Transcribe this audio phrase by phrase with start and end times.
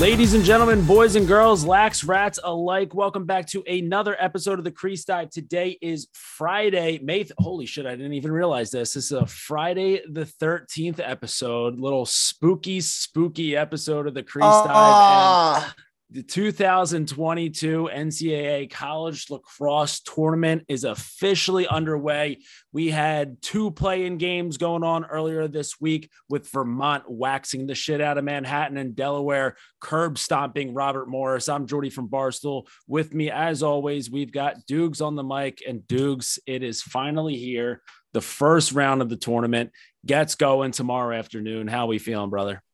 [0.00, 4.64] Ladies and gentlemen, boys and girls, lax rats alike, welcome back to another episode of
[4.64, 5.28] the Crease Dive.
[5.28, 7.18] Today is Friday, May.
[7.24, 8.94] Th- Holy shit, I didn't even realize this.
[8.94, 14.64] This is a Friday the 13th episode, little spooky, spooky episode of the Crease Dive.
[14.64, 15.74] And Ah,
[16.12, 22.38] the 2022 NCAA College Lacrosse Tournament is officially underway.
[22.72, 28.00] We had two play-in games going on earlier this week with Vermont waxing the shit
[28.00, 31.48] out of Manhattan and Delaware, curb stomping Robert Morris.
[31.48, 32.66] I'm Jordy from Barstool.
[32.88, 37.36] With me, as always, we've got Dukes on the mic, and Dukes, it is finally
[37.36, 37.82] here.
[38.14, 39.70] The first round of the tournament
[40.04, 41.68] gets going tomorrow afternoon.
[41.68, 42.64] How we feeling, brother?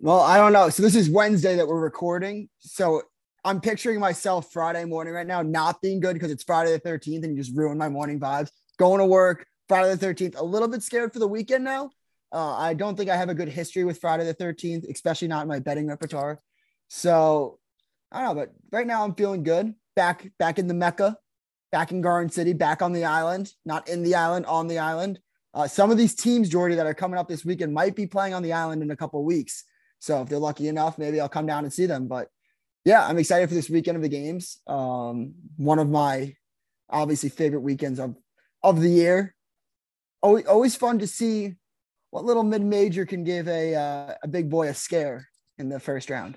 [0.00, 0.68] Well, I don't know.
[0.68, 2.48] So this is Wednesday that we're recording.
[2.58, 3.02] So
[3.44, 7.24] I'm picturing myself Friday morning right now, not being good because it's Friday the 13th
[7.24, 8.50] and you just ruined my morning vibes.
[8.78, 11.90] Going to work Friday the 13th, a little bit scared for the weekend now.
[12.32, 15.42] Uh, I don't think I have a good history with Friday the 13th, especially not
[15.42, 16.40] in my betting repertoire.
[16.88, 17.58] So
[18.10, 19.74] I don't know, but right now I'm feeling good.
[19.94, 21.18] Back, back in the Mecca,
[21.70, 25.18] back in Garden City, back on the island, not in the island, on the island.
[25.54, 28.32] Uh, some of these teams, Jordy, that are coming up this weekend might be playing
[28.32, 29.64] on the island in a couple weeks.
[30.02, 32.08] So if they're lucky enough, maybe I'll come down and see them.
[32.08, 32.26] But
[32.84, 34.58] yeah, I'm excited for this weekend of the games.
[34.66, 36.34] Um, one of my
[36.90, 38.16] obviously favorite weekends of
[38.64, 39.36] of the year.
[40.20, 41.54] Always, always fun to see
[42.10, 45.78] what little mid major can give a uh, a big boy a scare in the
[45.78, 46.36] first round.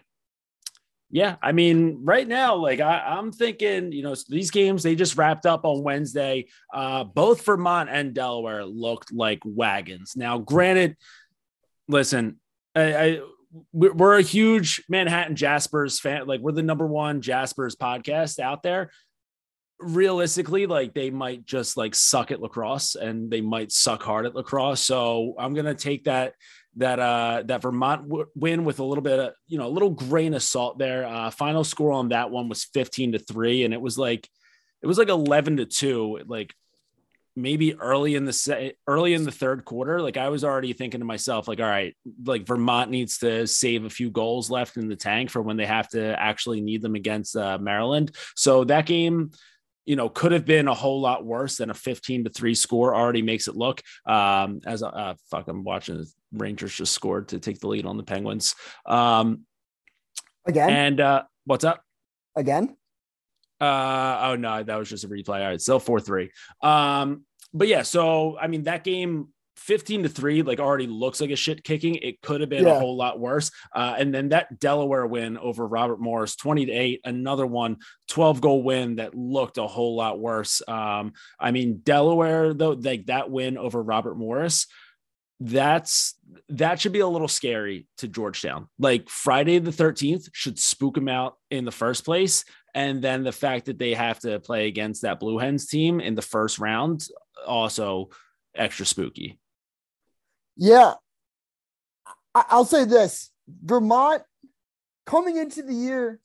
[1.09, 5.17] Yeah, I mean, right now, like I, I'm thinking, you know, these games they just
[5.17, 6.49] wrapped up on Wednesday.
[6.71, 10.13] Uh, both Vermont and Delaware looked like wagons.
[10.15, 10.97] Now, granted,
[11.87, 12.39] listen,
[12.75, 13.19] I, I
[13.71, 16.27] we're a huge Manhattan Jaspers fan.
[16.27, 18.91] Like we're the number one Jaspers podcast out there.
[19.79, 24.35] Realistically, like they might just like suck at lacrosse and they might suck hard at
[24.35, 24.81] lacrosse.
[24.81, 26.33] So I'm gonna take that
[26.77, 29.89] that uh that Vermont w- win with a little bit of you know a little
[29.89, 31.05] grain of salt there.
[31.05, 34.29] Uh final score on that one was 15 to 3 and it was like
[34.81, 36.53] it was like 11 to 2 like
[37.35, 41.01] maybe early in the se- early in the third quarter like I was already thinking
[41.01, 44.87] to myself like all right like Vermont needs to save a few goals left in
[44.87, 48.15] the tank for when they have to actually need them against uh, Maryland.
[48.35, 49.31] So that game
[49.85, 52.95] you know, could have been a whole lot worse than a 15 to 3 score
[52.95, 53.81] already makes it look.
[54.05, 57.85] Um, as a uh, fuck, I'm watching the Rangers just scored to take the lead
[57.85, 58.55] on the Penguins.
[58.85, 59.45] Um,
[60.47, 61.81] Again, and uh, what's up?
[62.35, 62.75] again.
[63.59, 65.41] Uh, oh no, that was just a replay.
[65.41, 66.31] All right, still 4 3.
[66.61, 71.31] Um, but yeah, so I mean, that game 15 to 3 like already looks like
[71.31, 71.95] a shit kicking.
[71.95, 73.51] It could have been a whole lot worse.
[73.73, 77.77] Uh, and then that delaware win over robert morris 20 to 8 another one
[78.09, 80.61] 12 goal win that looked a whole lot worse.
[80.67, 84.67] Um, i mean delaware though like that win over robert morris
[85.39, 86.15] that's
[86.49, 88.67] that should be a little scary to georgetown.
[88.77, 93.31] Like friday the 13th should spook them out in the first place and then the
[93.31, 97.07] fact that they have to play against that blue hens team in the first round
[97.47, 98.09] also
[98.53, 99.39] extra spooky
[100.55, 100.93] Yeah.
[102.35, 104.21] I'll say this Vermont
[105.05, 106.19] coming into the year,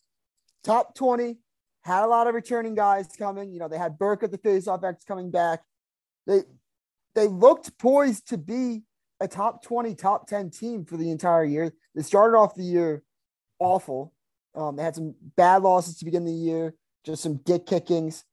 [0.65, 1.39] top 20,
[1.83, 3.53] had a lot of returning guys coming.
[3.53, 5.61] You know, they had Burke at the faceoff X coming back.
[6.27, 6.43] They
[7.15, 8.83] they looked poised to be
[9.21, 11.73] a top 20, top 10 team for the entire year.
[11.95, 13.03] They started off the year
[13.59, 14.13] awful.
[14.55, 16.75] Um, they had some bad losses to begin the year,
[17.05, 18.25] just some dick kickings.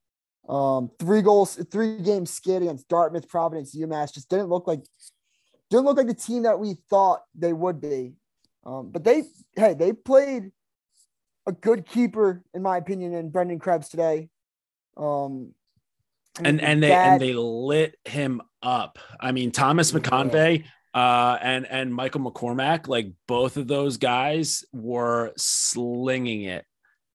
[0.49, 4.81] Um, three goals, three game skid against Dartmouth, Providence, UMass just didn't look like
[5.69, 8.13] didn't look like the team that we thought they would be.
[8.65, 9.23] Um, but they,
[9.55, 10.51] hey, they played
[11.45, 14.29] a good keeper, in my opinion, in Brendan Krebs today.
[14.95, 15.53] Um,
[16.43, 18.99] and and they and they lit him up.
[19.19, 20.65] I mean, Thomas McConvey
[20.97, 26.65] uh, and and Michael McCormack, like both of those guys were slinging it.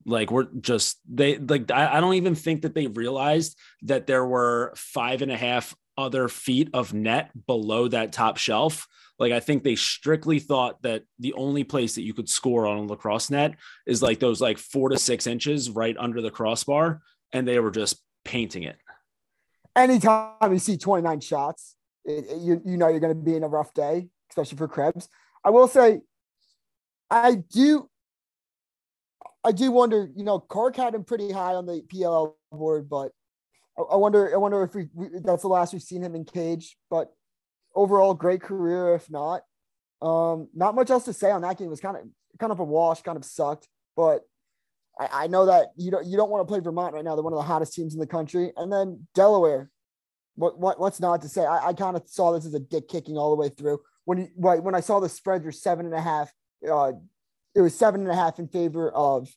[0.07, 4.25] Like we're just they like I, I don't even think that they realized that there
[4.25, 8.87] were five and a half other feet of net below that top shelf.
[9.19, 12.77] Like I think they strictly thought that the only place that you could score on
[12.77, 17.03] a lacrosse net is like those like four to six inches right under the crossbar,
[17.33, 18.77] and they were just painting it.
[19.75, 23.45] anytime you see 29 shots, it, it- you, you know you're going to be in
[23.45, 25.09] a rough day, especially for Krebs.
[25.45, 26.01] I will say,
[27.11, 27.89] I do,
[29.45, 30.09] I do wonder.
[30.15, 33.13] You know, Clark had him pretty high on the PLL board, but
[33.79, 36.25] I, I wonder, I wonder if we, we that's the last we've seen him in
[36.25, 36.77] cage.
[36.91, 37.13] But
[37.75, 38.95] overall, great career.
[38.95, 39.43] If not,
[40.01, 41.67] um, not much else to say on that game.
[41.67, 42.03] It was kind of
[42.39, 43.69] kind of a wash, kind of sucked.
[43.97, 44.23] But
[44.99, 47.15] I, I know that you don't you don't want to play Vermont right now.
[47.15, 48.53] They're one of the hottest teams in the country.
[48.57, 49.71] And then Delaware.
[50.35, 51.45] What what what's not to say?
[51.45, 53.81] I, I kind of saw this as a dick kicking all the way through.
[54.05, 56.33] When you right when I saw the spreads were seven and a half,
[56.69, 56.93] uh,
[57.55, 59.29] it was seven and a half in favor of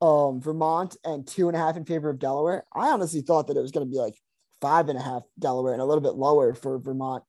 [0.00, 2.64] um, Vermont and two and a half in favor of Delaware.
[2.74, 4.16] I honestly thought that it was going to be like
[4.60, 7.22] five and a half Delaware and a little bit lower for Vermont.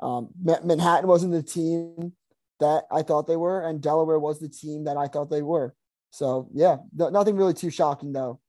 [0.00, 2.12] Um, Manhattan wasn't the team
[2.58, 5.74] that I thought they were, and Delaware was the team that I thought they were.
[6.10, 8.40] So yeah, th- nothing really too shocking though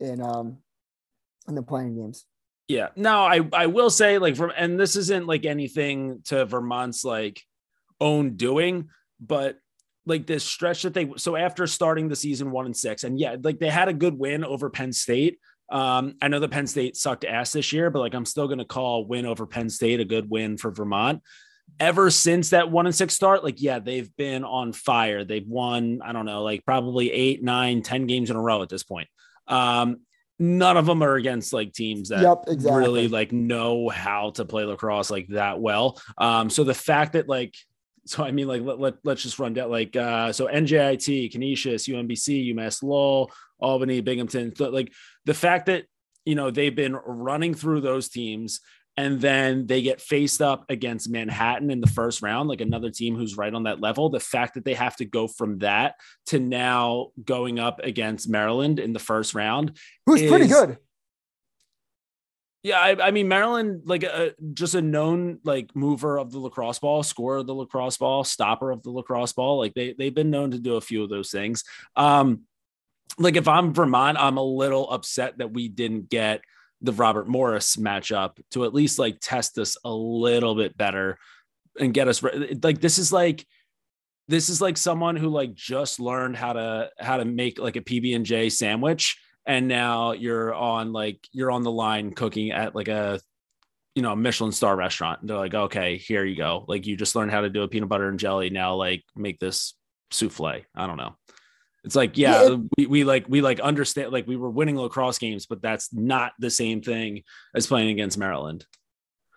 [0.00, 0.58] in um
[1.48, 2.24] in the playing games.
[2.68, 2.88] Yeah.
[2.96, 7.42] No, I I will say like from and this isn't like anything to Vermont's like
[8.00, 8.88] own doing,
[9.20, 9.58] but
[10.06, 13.36] like this stretch that they so after starting the season one and six, and yeah,
[13.42, 15.38] like they had a good win over Penn State.
[15.70, 18.64] Um, I know the Penn State sucked ass this year, but like I'm still gonna
[18.64, 21.22] call win over Penn State a good win for Vermont.
[21.80, 25.24] Ever since that one and six start, like yeah, they've been on fire.
[25.24, 28.68] They've won, I don't know, like probably eight, nine, ten games in a row at
[28.68, 29.08] this point.
[29.48, 30.00] Um,
[30.38, 32.80] none of them are against like teams that yep, exactly.
[32.80, 36.00] really like know how to play lacrosse like that well.
[36.18, 37.54] Um, so the fact that like
[38.06, 41.88] so I mean, like let, let let's just run down like uh so NJIT, Canisius,
[41.88, 44.52] UMBC, UMass Lowell, Albany, Binghamton.
[44.58, 44.92] Like
[45.24, 45.84] the fact that
[46.24, 48.60] you know they've been running through those teams
[48.96, 53.16] and then they get faced up against Manhattan in the first round, like another team
[53.16, 54.08] who's right on that level.
[54.08, 55.96] The fact that they have to go from that
[56.26, 59.76] to now going up against Maryland in the first round,
[60.06, 60.78] who's is, pretty good.
[62.62, 66.38] Yeah, I, I mean Maryland, like a, uh, just a known like mover of the
[66.38, 69.58] lacrosse ball, scorer of the lacrosse ball, stopper of the lacrosse ball.
[69.58, 71.64] Like they they've been known to do a few of those things.
[71.96, 72.42] Um,
[73.18, 76.42] like if I'm Vermont, I'm a little upset that we didn't get
[76.84, 81.18] the Robert Morris matchup to at least like test us a little bit better
[81.80, 82.22] and get us
[82.62, 83.46] like this is like
[84.28, 87.80] this is like someone who like just learned how to how to make like a
[87.80, 92.74] PB and J sandwich and now you're on like you're on the line cooking at
[92.74, 93.20] like a
[93.94, 95.20] you know a Michelin star restaurant.
[95.20, 96.64] And they're like, okay, here you go.
[96.68, 98.50] Like you just learned how to do a peanut butter and jelly.
[98.50, 99.74] Now like make this
[100.10, 100.62] souffle.
[100.74, 101.16] I don't know.
[101.84, 102.56] It's like, yeah, yeah.
[102.78, 106.32] we, we like we like understand like we were winning lacrosse games, but that's not
[106.38, 107.22] the same thing
[107.54, 108.64] as playing against Maryland.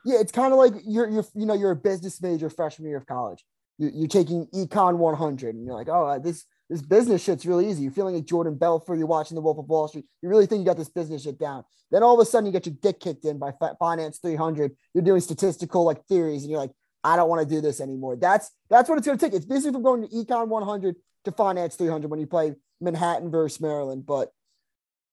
[0.05, 2.97] Yeah, it's kind of like you're you're you know you're a business major freshman year
[2.97, 3.43] of college.
[3.77, 7.69] You're, you're taking econ 100, and you're like, oh, uh, this this business shit's really
[7.69, 7.83] easy.
[7.83, 8.97] You're feeling like Jordan Belfort.
[8.97, 10.05] You're watching The Wolf of Wall Street.
[10.21, 11.65] You really think you got this business shit down.
[11.91, 14.75] Then all of a sudden, you get your dick kicked in by Finance 300.
[14.93, 16.71] You're doing statistical like theories, and you're like,
[17.03, 18.15] I don't want to do this anymore.
[18.15, 19.33] That's that's what it's going to take.
[19.33, 20.95] It's basically from going to Econ 100
[21.27, 24.05] to Finance 300 when you play Manhattan versus Maryland.
[24.05, 24.31] But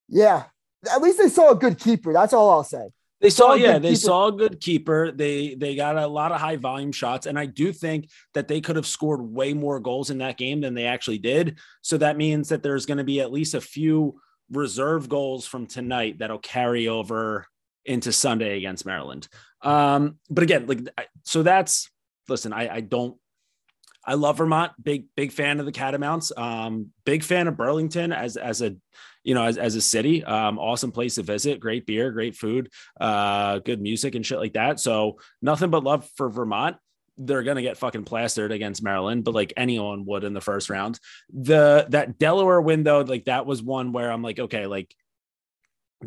[0.08, 0.44] yeah,
[0.90, 2.12] at least they saw a good keeper.
[2.12, 2.90] That's all I'll say.
[3.20, 4.00] They saw, yeah, they keeper.
[4.00, 5.10] saw a good keeper.
[5.10, 8.60] They they got a lot of high volume shots, and I do think that they
[8.60, 11.58] could have scored way more goals in that game than they actually did.
[11.80, 14.20] So that means that there's going to be at least a few
[14.50, 17.46] reserve goals from tonight that'll carry over
[17.86, 19.28] into Sunday against Maryland.
[19.62, 20.86] Um, but again, like
[21.22, 21.90] so that's
[22.28, 23.16] listen, I, I don't
[24.06, 24.72] I love Vermont.
[24.82, 26.32] Big big fan of the Catamounts.
[26.36, 28.76] Um, big fan of Burlington as as a
[29.22, 30.24] you know as, as a city.
[30.24, 31.60] Um, awesome place to visit.
[31.60, 32.70] Great beer, great food,
[33.00, 34.80] uh, good music and shit like that.
[34.80, 36.76] So nothing but love for Vermont.
[37.16, 40.98] They're gonna get fucking plastered against Maryland, but like anyone would in the first round.
[41.32, 44.94] The that Delaware win though, like that was one where I'm like, okay, like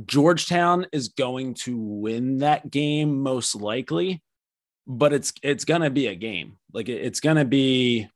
[0.06, 4.22] Georgetown is going to win that game most likely
[4.88, 6.58] but it's it's gonna be a game.
[6.78, 8.08] Like it's gonna be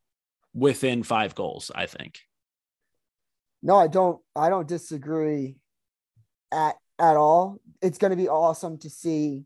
[0.54, 1.72] within five goals.
[1.74, 2.20] I think.
[3.64, 4.22] No, I don't.
[4.36, 5.58] I don't disagree
[6.52, 7.60] at at all.
[7.82, 9.46] It's gonna be awesome to see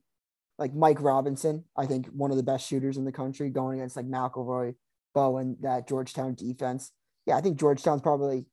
[0.60, 1.63] like Mike Robinson.
[1.77, 4.75] I think one of the best shooters in the country going against like McElroy,
[5.13, 6.91] Bowen, that Georgetown defense.
[7.25, 8.48] Yeah, I think Georgetown's probably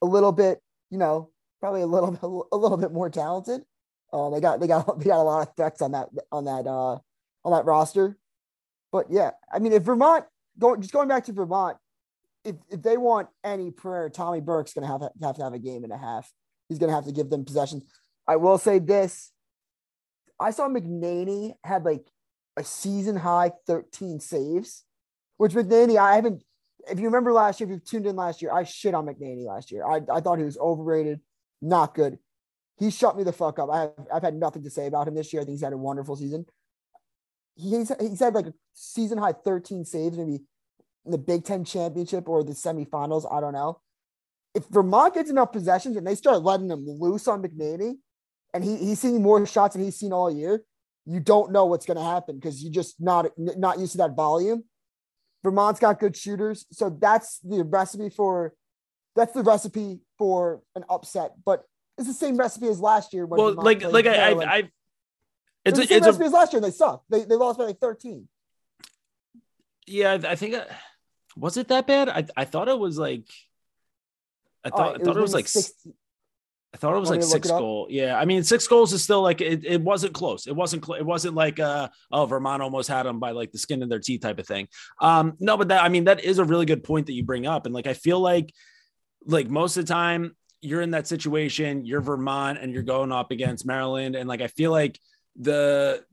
[0.00, 1.28] a little bit, you know,
[1.60, 3.60] probably a little bit a little bit more talented.
[4.14, 6.66] Uh, they got they got they got a lot of threats on that on that
[6.66, 6.96] uh
[7.44, 8.16] on that roster.
[8.92, 10.26] But yeah, I mean, if Vermont
[10.58, 11.78] going just going back to Vermont,
[12.44, 15.82] if, if they want any prayer, Tommy Burke's have to have to have a game
[15.82, 16.30] and a half.
[16.68, 17.84] He's gonna have to give them possessions.
[18.28, 19.32] I will say this:
[20.38, 22.06] I saw McNaney had like
[22.56, 24.84] a season high 13 saves,
[25.38, 26.42] which McNaney I haven't.
[26.90, 29.46] If you remember last year, if you tuned in last year, I shit on McNaney
[29.46, 29.86] last year.
[29.86, 31.20] I, I thought he was overrated,
[31.62, 32.18] not good.
[32.78, 33.70] He shut me the fuck up.
[33.70, 35.40] I have, I've had nothing to say about him this year.
[35.40, 36.44] I think he's had a wonderful season
[37.54, 40.40] he's he's had like a season high 13 saves, maybe
[41.04, 43.30] in the Big Ten championship or the semifinals.
[43.32, 43.80] I don't know.
[44.54, 47.94] If Vermont gets enough possessions and they start letting him loose on McNaney,
[48.52, 50.62] and he, he's seeing more shots than he's seen all year,
[51.06, 54.14] you don't know what's going to happen because you're just not not used to that
[54.14, 54.64] volume.
[55.42, 58.54] Vermont's got good shooters, so that's the recipe for
[59.16, 61.32] that's the recipe for an upset.
[61.44, 61.64] But
[61.98, 63.26] it's the same recipe as last year.
[63.26, 64.70] well, Vermont like like I, I, I
[65.64, 66.60] it's a, it's a, last year.
[66.60, 67.10] They sucked.
[67.10, 68.28] They, they lost by like 13.
[69.86, 70.64] Yeah, I think uh,
[71.36, 72.08] Was it that bad?
[72.08, 73.28] I, I thought it was like
[74.64, 75.92] I thought, I thought it was like 60,
[76.74, 77.86] I thought it was like six goal.
[77.90, 80.46] Yeah, I mean six goals is still like it, it wasn't close.
[80.46, 83.58] It wasn't cl- it wasn't like uh oh Vermont almost had them by like the
[83.58, 84.68] skin of their teeth type of thing.
[85.00, 87.46] Um no, but that I mean that is a really good point that you bring
[87.46, 88.52] up, and like I feel like
[89.26, 93.32] like most of the time you're in that situation, you're Vermont and you're going up
[93.32, 94.98] against Maryland, and like I feel like
[95.36, 96.04] the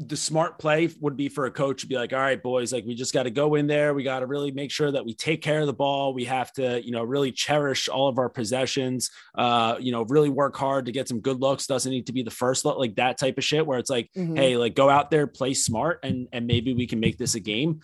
[0.00, 2.84] the smart play would be for a coach to be like, all right, boys, like
[2.84, 3.94] we just got to go in there.
[3.94, 6.14] We got to really make sure that we take care of the ball.
[6.14, 10.28] We have to, you know, really cherish all of our possessions, uh, you know, really
[10.28, 11.66] work hard to get some good looks.
[11.66, 14.08] Doesn't need to be the first look, like that type of shit where it's like,
[14.16, 14.36] mm-hmm.
[14.36, 17.40] hey, like go out there, play smart, and and maybe we can make this a
[17.40, 17.80] game.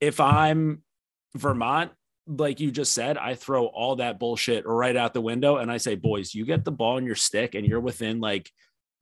[0.00, 0.82] If I'm
[1.34, 1.90] Vermont,
[2.26, 5.78] like you just said, I throw all that bullshit right out the window and I
[5.78, 8.48] say, boys, you get the ball in your stick and you're within like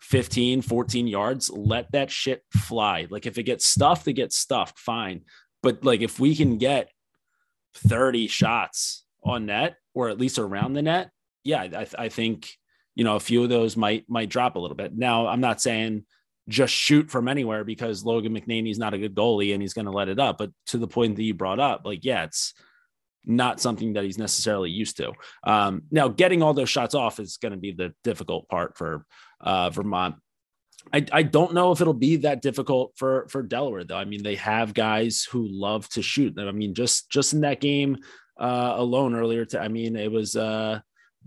[0.01, 3.07] 15, 14 yards, let that shit fly.
[3.11, 5.23] Like if it gets stuffed, it gets stuffed, fine.
[5.63, 6.91] But like if we can get
[7.75, 11.11] 30 shots on net or at least around the net,
[11.45, 12.51] yeah, I, I think
[12.95, 14.97] you know a few of those might might drop a little bit.
[14.97, 16.05] Now I'm not saying
[16.49, 19.93] just shoot from anywhere because Logan McNaney's not a good goalie and he's going to
[19.93, 20.39] let it up.
[20.39, 22.55] But to the point that you brought up, like yeah, it's
[23.25, 25.13] not something that he's necessarily used to.
[25.45, 29.05] Um, now, getting all those shots off is going to be the difficult part for
[29.41, 30.17] uh, Vermont.
[30.93, 33.97] I, I don't know if it'll be that difficult for for Delaware though.
[33.97, 36.39] I mean, they have guys who love to shoot.
[36.39, 37.99] I mean, just just in that game
[38.39, 40.81] uh, alone earlier, to, I mean, it was uh,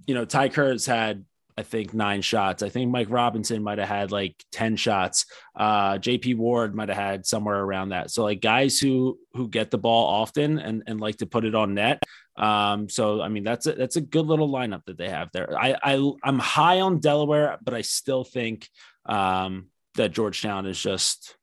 [0.07, 1.23] you know Ty Kurtz had
[1.57, 2.63] I think nine shots.
[2.63, 5.25] I think Mike Robinson might have had like 10 shots.
[5.55, 8.09] Uh, JP Ward might have had somewhere around that.
[8.09, 11.53] So like guys who, who get the ball often and, and like to put it
[11.53, 12.01] on net.
[12.37, 15.55] Um, so, I mean, that's a, that's a good little lineup that they have there.
[15.55, 18.67] I, I I'm high on Delaware, but I still think,
[19.05, 21.35] um, that Georgetown is just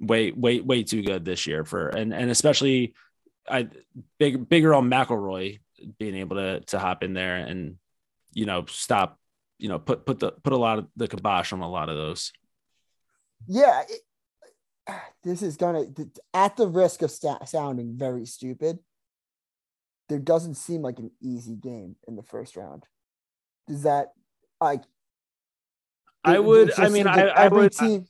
[0.00, 2.94] way, way, way too good this year for, and, and especially
[3.48, 3.68] I
[4.18, 5.60] big, bigger on McElroy
[6.00, 7.76] being able to, to hop in there and,
[8.36, 9.18] you know, stop,
[9.58, 11.96] you know, put put the put a lot of the kibosh on a lot of
[11.96, 12.32] those.
[13.48, 15.86] Yeah, it, this is gonna
[16.34, 18.78] at the risk of st- sounding very stupid.
[20.10, 22.84] There doesn't seem like an easy game in the first round.
[23.66, 24.12] Does that
[24.60, 24.82] like?
[26.22, 26.78] I would.
[26.78, 27.72] I mean, I, like I would.
[27.72, 28.04] Team,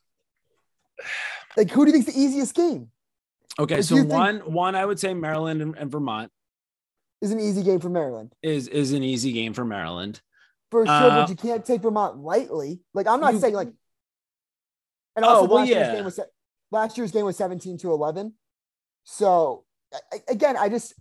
[1.56, 2.90] like, who do you think's the easiest game?
[3.60, 6.32] Okay, so one one I would say Maryland and, and Vermont
[7.22, 8.32] is an easy game for Maryland.
[8.42, 10.20] Is is an easy game for Maryland.
[10.70, 12.80] For sure, uh, but you can't take Vermont lightly.
[12.92, 13.68] Like I'm not you, saying like
[15.16, 15.76] and also oh, well, last, yeah.
[15.76, 16.20] year's game was,
[16.70, 18.34] last year's game was 17 to 11.
[19.04, 19.64] So
[20.28, 20.94] again, I just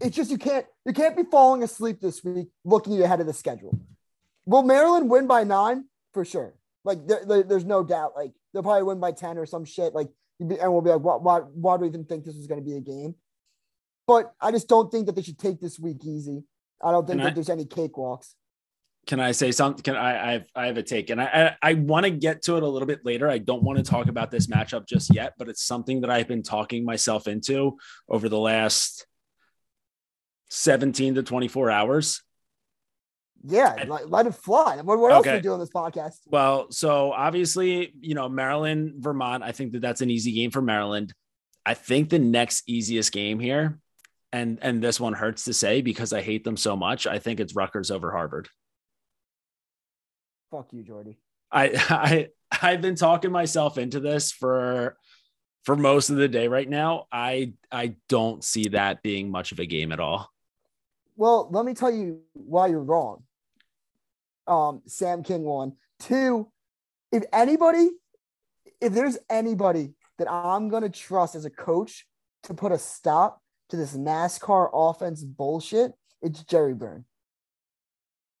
[0.00, 3.34] it's just you can't you can't be falling asleep this week looking ahead of the
[3.34, 3.78] schedule.
[4.46, 5.84] Will Maryland win by nine?
[6.14, 6.54] For sure.
[6.84, 8.12] Like there, there, there's no doubt.
[8.16, 9.94] Like they'll probably win by 10 or some shit.
[9.94, 10.08] Like
[10.40, 12.64] and we'll be like, why, why, why do we even think this was going to
[12.64, 13.14] be a game?
[14.08, 16.42] But I just don't think that they should take this week easy.
[16.82, 18.32] I don't think can that I, there's any cakewalks.
[19.06, 19.82] Can I say something?
[19.82, 20.28] Can I?
[20.28, 22.62] I have, I have a take, and I I, I want to get to it
[22.62, 23.28] a little bit later.
[23.28, 26.26] I don't want to talk about this matchup just yet, but it's something that I've
[26.26, 27.76] been talking myself into
[28.08, 29.06] over the last
[30.48, 32.22] 17 to 24 hours.
[33.44, 34.76] Yeah, let, let it fly.
[34.80, 36.16] What, what else are we doing this podcast?
[36.26, 39.44] Well, so obviously, you know, Maryland, Vermont.
[39.44, 41.12] I think that that's an easy game for Maryland.
[41.64, 43.78] I think the next easiest game here
[44.32, 47.06] and and this one hurts to say because I hate them so much.
[47.06, 48.48] I think it's Rutgers over Harvard.
[50.50, 51.18] Fuck you, Jordy.
[51.50, 52.28] I I
[52.62, 54.96] I've been talking myself into this for
[55.64, 57.06] for most of the day right now.
[57.10, 60.30] I I don't see that being much of a game at all.
[61.16, 63.24] Well, let me tell you why you're wrong.
[64.46, 65.74] Um, Sam King won.
[65.98, 66.50] Two,
[67.12, 67.90] if anybody,
[68.80, 72.06] if there's anybody that I'm gonna trust as a coach
[72.44, 77.04] to put a stop to this NASCAR offense bullshit, it's Jerry Byrne.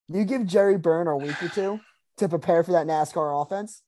[0.08, 1.80] You give Jerry Byrne a week or two
[2.16, 3.82] to prepare for that NASCAR offense.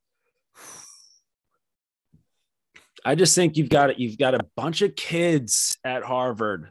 [3.04, 6.70] I just think you've got you've got a bunch of kids at Harvard,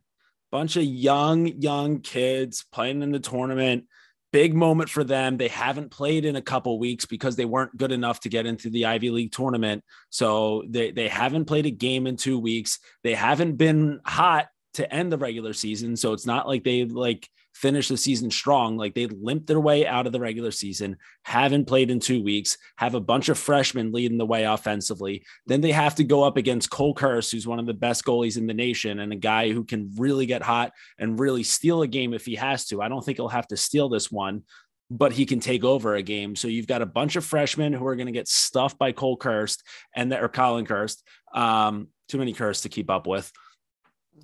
[0.52, 3.86] bunch of young young kids playing in the tournament.
[4.32, 5.38] Big moment for them.
[5.38, 8.70] They haven't played in a couple weeks because they weren't good enough to get into
[8.70, 9.84] the Ivy League tournament.
[10.12, 12.78] So they, they haven't played a game in two weeks.
[13.04, 15.96] They haven't been hot to end the regular season.
[15.96, 18.78] So it's not like they like finished the season strong.
[18.78, 22.58] Like they limped their way out of the regular season, haven't played in two weeks,
[22.78, 25.26] have a bunch of freshmen leading the way offensively.
[25.48, 28.38] Then they have to go up against Cole Kirst, who's one of the best goalies
[28.38, 31.88] in the nation and a guy who can really get hot and really steal a
[31.88, 32.82] game if he has to.
[32.82, 34.44] I don't think he'll have to steal this one.
[34.92, 36.36] But he can take over a game.
[36.36, 39.20] So you've got a bunch of freshmen who are going to get stuffed by Cole
[39.20, 39.60] Kirst
[39.96, 41.04] and or Colin Kirst.
[41.32, 43.32] Um, too many Kirst to keep up with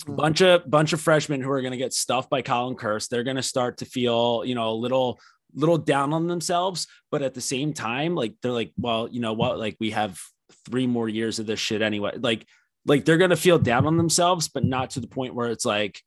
[0.03, 0.15] mm-hmm.
[0.15, 3.09] bunch of bunch of freshmen who are going to get stuffed by Colin Kirst.
[3.09, 5.19] They're going to start to feel, you know, a little
[5.53, 9.33] little down on themselves, but at the same time, like they're like, well, you know
[9.33, 9.57] what?
[9.57, 10.19] Like we have
[10.65, 12.11] three more years of this shit anyway.
[12.17, 12.45] Like,
[12.85, 16.01] like they're gonna feel down on themselves, but not to the point where it's like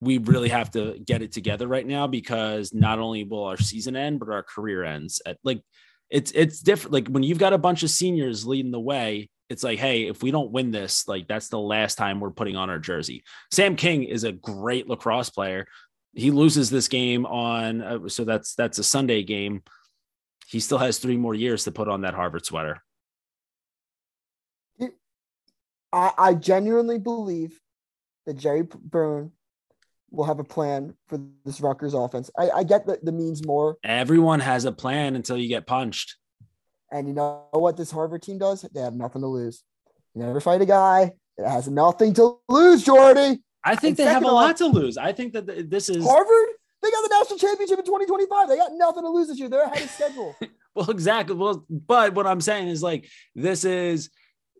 [0.00, 3.96] we really have to get it together right now because not only will our season
[3.96, 5.62] end, but our career ends at like
[6.10, 6.92] it's it's different.
[6.92, 10.22] Like when you've got a bunch of seniors leading the way, it's like, hey, if
[10.22, 13.24] we don't win this, like that's the last time we're putting on our jersey.
[13.52, 15.66] Sam King is a great lacrosse player.
[16.14, 19.62] He loses this game on, uh, so that's that's a Sunday game.
[20.46, 22.82] He still has three more years to put on that Harvard sweater.
[25.92, 27.60] I, I genuinely believe
[28.26, 29.32] that Jerry Byrne
[30.10, 32.30] will have a plan for this Rutgers offense.
[32.38, 33.76] I, I get that the means more.
[33.84, 36.16] Everyone has a plan until you get punched.
[36.92, 38.62] And you know what this Harvard team does?
[38.62, 39.64] They have nothing to lose.
[40.14, 43.42] You never fight a guy that has nothing to lose, Jordy.
[43.64, 44.96] I think and they have a lot to lose.
[44.96, 46.48] I think that this is Harvard.
[46.82, 48.48] They got the national championship in 2025.
[48.48, 49.48] They got nothing to lose this year.
[49.48, 50.36] They're ahead of schedule.
[50.74, 51.34] well, exactly.
[51.34, 54.10] Well, but what I'm saying is like this is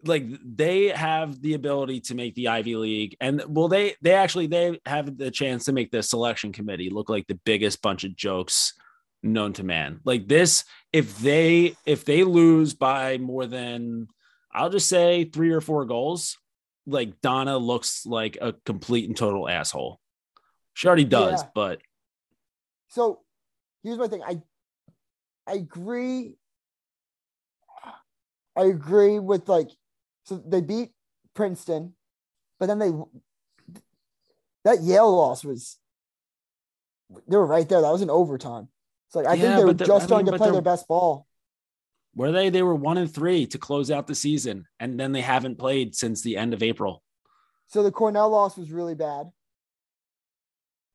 [0.06, 4.46] like they have the ability to make the Ivy League, and well, they they actually
[4.46, 8.16] they have the chance to make the selection committee look like the biggest bunch of
[8.16, 8.74] jokes
[9.22, 10.00] known to man.
[10.04, 14.08] Like this, if they if they lose by more than
[14.52, 16.38] I'll just say three or four goals,
[16.86, 20.00] like Donna looks like a complete and total asshole.
[20.74, 21.48] She already does, yeah.
[21.54, 21.80] but
[22.88, 23.20] so
[23.82, 24.22] here's my thing.
[24.22, 24.40] I
[25.46, 26.36] I agree.
[28.56, 29.68] I agree with like
[30.26, 30.90] so they beat
[31.34, 31.94] Princeton,
[32.58, 32.90] but then they
[34.64, 35.78] that Yale loss was
[37.28, 37.80] they were right there.
[37.80, 38.68] That was an overtime.
[39.08, 41.26] It's like I yeah, think they were just starting to play their best ball.
[42.16, 42.50] Were they?
[42.50, 45.94] They were one and three to close out the season, and then they haven't played
[45.94, 47.02] since the end of April.
[47.68, 49.30] So the Cornell loss was really bad.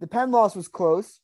[0.02, 1.20] The Penn loss was close.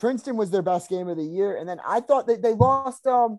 [0.00, 3.06] Princeton was their best game of the year, and then I thought they, they lost.
[3.06, 3.38] Um,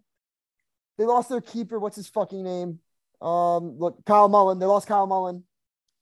[0.98, 1.80] they lost their keeper.
[1.80, 2.80] What's his fucking name?
[3.22, 4.60] Um, look, Kyle Mullen.
[4.60, 5.44] They lost Kyle Mullen,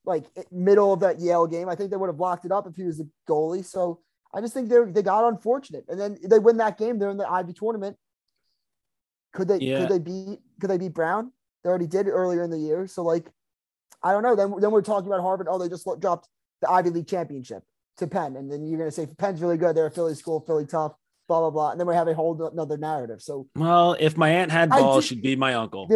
[0.05, 1.69] like middle of that Yale game.
[1.69, 3.65] I think they would have locked it up if he was the goalie.
[3.65, 3.99] So
[4.33, 6.99] I just think they they got unfortunate, and then they win that game.
[6.99, 7.97] They're in the Ivy tournament.
[9.33, 9.57] Could they?
[9.57, 9.79] Yeah.
[9.79, 10.39] Could they beat?
[10.59, 11.31] Could they beat Brown?
[11.63, 12.87] They already did earlier in the year.
[12.87, 13.29] So like,
[14.01, 14.35] I don't know.
[14.35, 15.47] Then then we're talking about Harvard.
[15.49, 16.27] Oh, they just dropped
[16.61, 17.63] the Ivy League championship
[17.97, 19.75] to Penn, and then you're gonna say Penn's really good.
[19.75, 20.93] They're a Philly school, Philly tough.
[21.27, 23.21] Blah blah blah, and then we have a whole another narrative.
[23.21, 25.87] So well, if my aunt had balls, she'd be my uncle.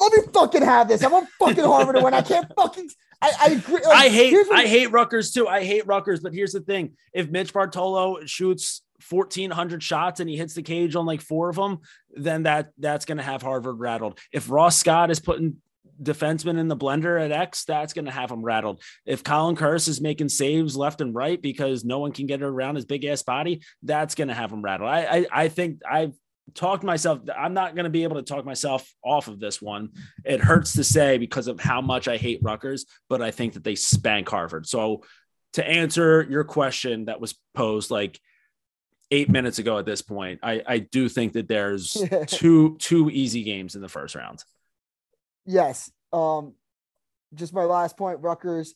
[0.00, 1.02] Let me fucking have this.
[1.02, 2.14] I want fucking Harvard to win.
[2.14, 2.90] I can't fucking.
[3.22, 3.74] I, I agree.
[3.74, 4.46] Like, I hate.
[4.52, 5.48] I hate Rutgers too.
[5.48, 6.20] I hate Rutgers.
[6.20, 10.96] But here's the thing: if Mitch Bartolo shoots 1400 shots and he hits the cage
[10.96, 11.78] on like four of them,
[12.10, 14.18] then that that's going to have Harvard rattled.
[14.32, 15.56] If Ross Scott is putting
[16.02, 18.82] defenseman in the blender at X, that's going to have him rattled.
[19.04, 22.76] If Colin Kirst is making saves left and right because no one can get around
[22.76, 24.90] his big ass body, that's going to have him rattled.
[24.90, 26.14] I, I, I think I've
[26.54, 27.20] talked myself.
[27.36, 29.90] I'm not going to be able to talk myself off of this one.
[30.24, 33.64] It hurts to say because of how much I hate Rutgers, but I think that
[33.64, 34.66] they spank Harvard.
[34.66, 35.02] So
[35.54, 38.20] to answer your question that was posed, like
[39.10, 43.42] eight minutes ago at this point, I, I do think that there's two two easy
[43.42, 44.42] games in the first round.
[45.46, 45.90] Yes.
[46.12, 46.54] Um,
[47.34, 48.74] just my last point, Rutgers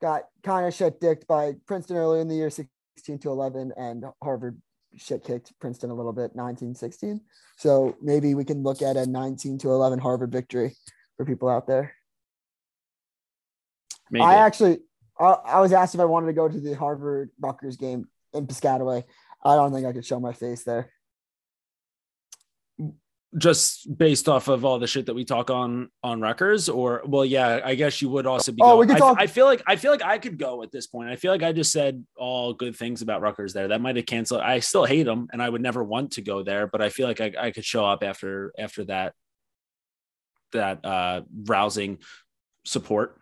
[0.00, 4.04] got kind of shit dicked by Princeton earlier in the year, 16 to 11, and
[4.22, 4.60] Harvard
[4.96, 7.20] shit kicked Princeton a little bit, 1916.
[7.56, 10.76] So maybe we can look at a 19 to 11 Harvard victory
[11.16, 11.94] for people out there.
[14.10, 14.24] Maybe.
[14.24, 14.78] I actually,
[15.18, 18.46] I, I was asked if I wanted to go to the Harvard Rutgers game in
[18.46, 19.04] Piscataway.
[19.44, 20.92] I don't think I could show my face there.
[23.36, 27.24] Just based off of all the shit that we talk on on Rutgers, or well,
[27.24, 28.62] yeah, I guess you would also be.
[28.62, 29.18] Oh, we could talk.
[29.18, 31.10] I, I, feel like I feel like I could go at this point.
[31.10, 33.68] I feel like I just said all good things about Rutgers there.
[33.68, 34.40] That might have canceled.
[34.40, 36.66] I still hate them, and I would never want to go there.
[36.66, 39.12] But I feel like I, I could show up after after that
[40.52, 41.98] that uh rousing
[42.64, 43.20] support.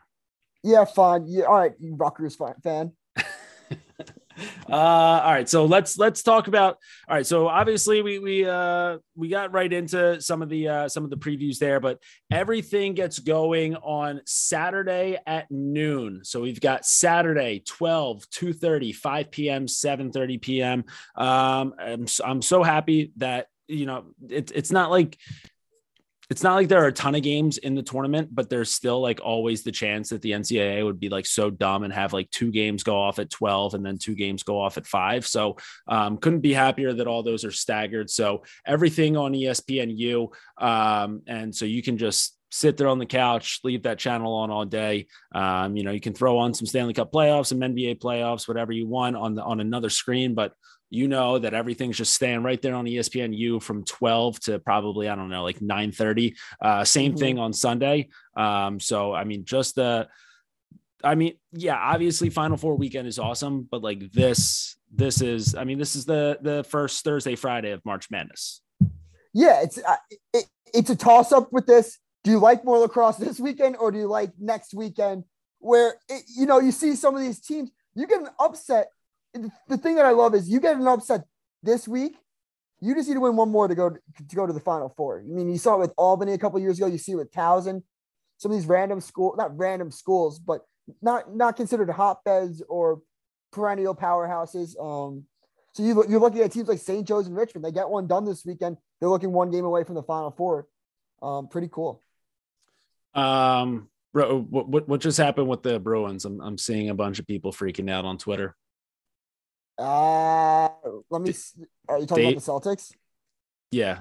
[0.63, 1.25] Yeah, fine.
[1.27, 2.93] Yeah, all right, Rutgers fan.
[4.71, 8.99] Uh all right so let's let's talk about all right so obviously we we uh
[9.15, 11.99] we got right into some of the uh some of the previews there but
[12.33, 16.21] everything gets going on saturday at noon.
[16.25, 20.85] So we've got saturday 12 2 30 5 p.m 7 30 p.m
[21.17, 25.19] um i'm, I'm so happy that you know it, it's not like
[26.31, 29.01] it's not like there are a ton of games in the tournament, but there's still
[29.01, 32.31] like always the chance that the NCAA would be like so dumb and have like
[32.31, 35.27] two games go off at 12 and then two games go off at five.
[35.27, 35.57] So
[35.89, 38.11] um, couldn't be happier that all those are staggered.
[38.11, 40.29] So everything on ESPNU.
[40.59, 44.49] Um, and so you can just sit there on the couch, leave that channel on
[44.49, 45.09] all day.
[45.35, 48.71] Um, you know, you can throw on some Stanley Cup playoffs, some NBA playoffs, whatever
[48.71, 50.53] you want on the, on another screen, but
[50.89, 55.17] you know that everything's just staying right there on ESPNU from 12 to probably I
[55.17, 56.37] don't know like 9 30.
[56.63, 57.19] Uh, same mm-hmm.
[57.19, 58.09] thing on Sunday.
[58.37, 60.07] Um, so I mean, just the
[61.03, 65.65] I mean, yeah, obviously Final Four weekend is awesome, but like this, this is, I
[65.65, 68.63] mean, this is the the first Thursday, Friday of March Madness.
[69.33, 69.97] Yeah, it's uh,
[70.33, 71.99] it, it's a toss up with this.
[72.25, 75.25] Do you like more lacrosse this weekend, or do you like next weekend,
[75.59, 78.89] where it, you know you see some of these teams, you get an upset.
[79.69, 81.25] The thing that I love is you get an upset
[81.63, 82.17] this week.
[82.81, 85.21] You just need to win one more to go to go to the Final Four.
[85.21, 86.87] I mean, you saw it with Albany a couple years ago.
[86.87, 87.83] You see it with Towson.
[88.39, 90.63] Some of these random school, not random schools, but
[91.03, 93.01] not not considered hotbeds or
[93.53, 94.79] perennial powerhouses.
[94.81, 95.25] Um,
[95.73, 97.07] so you, you're looking at teams like St.
[97.07, 97.65] Joe's and Richmond.
[97.65, 98.77] They get one done this weekend.
[99.01, 100.67] They're looking one game away from the Final Four.
[101.23, 102.03] Um, pretty cool.
[103.15, 106.25] Um, bro, what, what just happened with the Bruins?
[106.25, 108.57] I'm I'm seeing a bunch of people freaking out on Twitter.
[109.79, 110.69] Uh,
[111.11, 111.35] let me.
[111.89, 112.93] Are you talking they, about the Celtics?
[113.71, 114.01] Yeah.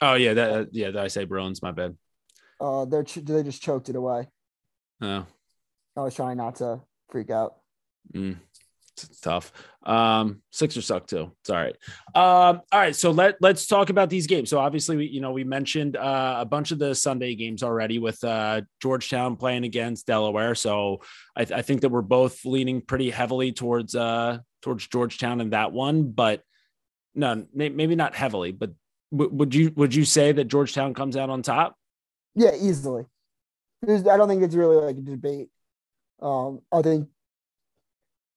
[0.00, 0.86] Oh yeah, that yeah.
[0.86, 1.62] Did I say Bruins?
[1.62, 1.96] My bad.
[2.60, 4.28] Uh, they're they just choked it away.
[5.00, 5.26] Oh,
[5.96, 7.56] I was trying not to freak out.
[8.14, 8.36] Mm,
[9.04, 9.52] it's tough.
[9.84, 11.32] Um, Sixers suck too.
[11.40, 11.76] It's all right.
[12.14, 12.96] Um, all right.
[12.96, 14.50] So let let's talk about these games.
[14.50, 17.98] So obviously, we you know we mentioned uh, a bunch of the Sunday games already
[17.98, 20.54] with uh, Georgetown playing against Delaware.
[20.54, 21.02] So
[21.36, 25.50] I, th- I think that we're both leaning pretty heavily towards uh, towards Georgetown in
[25.50, 26.10] that one.
[26.10, 26.42] But
[27.14, 28.52] no, maybe not heavily.
[28.52, 28.72] But
[29.12, 31.76] w- would you would you say that Georgetown comes out on top?
[32.34, 33.04] Yeah, easily.
[33.82, 35.48] There's, I don't think it's really like a debate.
[36.20, 37.08] Um, I think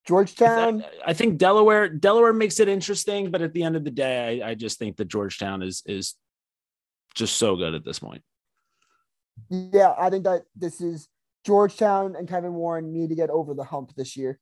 [0.10, 0.84] Georgetown.
[1.06, 4.50] I think Delaware Delaware makes it interesting, but at the end of the day, I,
[4.50, 6.16] I just think that Georgetown is is
[7.14, 8.24] just so good at this point.
[9.50, 11.10] Yeah, I think that this is
[11.46, 14.40] Georgetown and Kevin Warne need to get over the hump this year.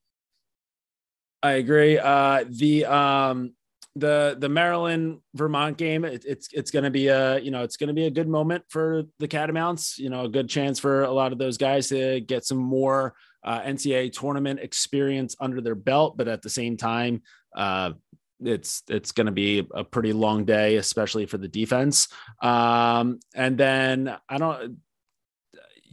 [1.44, 2.00] I agree.
[2.00, 3.54] Uh, the um,
[3.98, 7.76] the the Maryland Vermont game, it, it's it's going to be a you know it's
[7.76, 10.00] going to be a good moment for the Catamounts.
[10.00, 13.16] You know, a good chance for a lot of those guys to get some more
[13.48, 17.22] uh, NCAA tournament experience under their belt, but at the same time,
[17.56, 17.94] uh,
[18.42, 22.10] it's it's going to be a pretty long day, especially for the defense.
[22.42, 24.78] Um, and then I don't.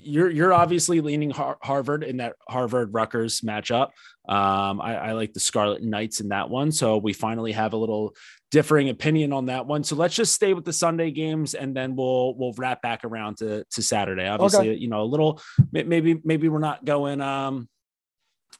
[0.04, 3.90] You're you're obviously leaning Har- Harvard in that Harvard Rutgers matchup.
[4.28, 6.72] Um, I, I, like the Scarlet Knights in that one.
[6.72, 8.14] So we finally have a little
[8.50, 9.84] differing opinion on that one.
[9.84, 13.38] So let's just stay with the Sunday games and then we'll we'll wrap back around
[13.38, 14.26] to to Saturday.
[14.26, 14.78] Obviously, okay.
[14.78, 15.40] you know, a little
[15.72, 17.68] maybe maybe we're not going um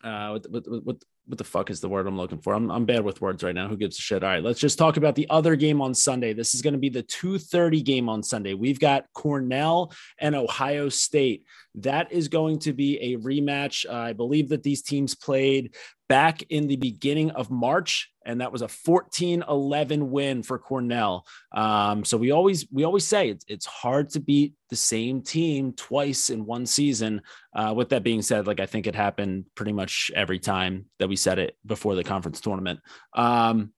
[0.03, 2.53] uh with, with, with what the fuck is the word I'm looking for?
[2.53, 3.69] I'm, I'm bad with words right now.
[3.69, 4.23] Who gives a shit?
[4.23, 6.33] All right, let's just talk about the other game on Sunday.
[6.33, 8.55] This is going to be the 2:30 game on Sunday.
[8.55, 11.45] We've got Cornell and Ohio State.
[11.77, 13.89] That is going to be a rematch.
[13.91, 15.75] I believe that these teams played
[16.09, 21.27] back in the beginning of March, and that was a 14-11 win for Cornell.
[21.53, 25.73] Um, so we always we always say it's it's hard to beat the same team
[25.73, 27.23] twice in one season.
[27.55, 31.09] Uh, with that being said, like I think it happened pretty much every time that
[31.09, 32.81] we said it before the conference tournament.
[33.13, 33.73] Um,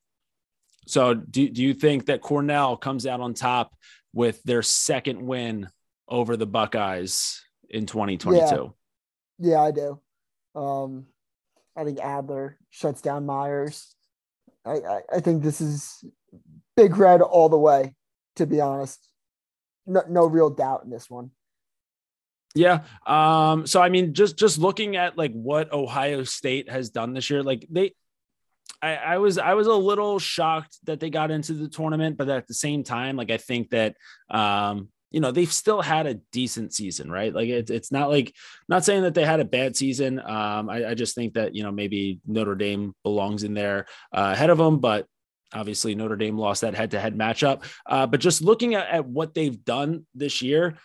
[0.87, 3.75] so do do you think that Cornell comes out on top
[4.13, 5.69] with their second win
[6.09, 8.75] over the Buckeyes in 2022?
[9.39, 10.01] Yeah, yeah I do.
[10.55, 11.07] Um,
[11.77, 13.96] I think Adler shuts down Myers.
[14.67, 16.05] I, I, think this is
[16.77, 17.95] big red all the way,
[18.37, 19.09] to be honest.
[19.87, 21.31] No, no real doubt in this one.
[22.55, 22.85] Yeah.
[23.07, 27.31] Um, so I mean, just just looking at like what Ohio State has done this
[27.31, 27.93] year, like they
[28.83, 32.29] I, I was I was a little shocked that they got into the tournament, but
[32.29, 33.97] at the same time, like I think that
[34.31, 37.35] um, you know they've still had a decent season right?
[37.35, 38.35] Like it, it's not like
[38.69, 41.63] not saying that they had a bad season um I, I just think that you
[41.63, 45.07] know maybe notre dame belongs in there uh, ahead of them but
[45.55, 47.63] obviously notre dame lost that head-to-head matchup.
[47.87, 50.77] Uh, but just looking at, at what they've done this year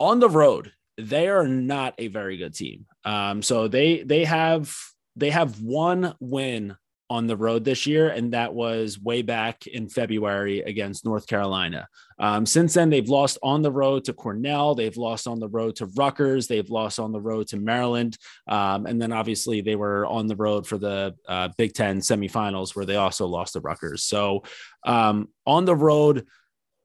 [0.00, 2.86] on the road they are not a very good team.
[3.04, 4.74] Um so they they have
[5.16, 6.76] they have one win
[7.10, 11.86] on the road this year, and that was way back in February against North Carolina.
[12.18, 15.76] Um, since then, they've lost on the road to Cornell, they've lost on the road
[15.76, 18.16] to Rutgers, they've lost on the road to Maryland,
[18.48, 22.74] um, and then obviously they were on the road for the uh, Big Ten semifinals
[22.74, 24.02] where they also lost to Rutgers.
[24.02, 24.44] So
[24.84, 26.26] um, on the road,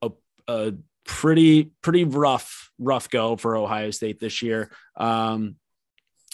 [0.01, 0.11] a,
[0.47, 0.73] a,
[1.05, 4.69] pretty pretty rough rough go for Ohio State this year.
[4.95, 5.55] Um,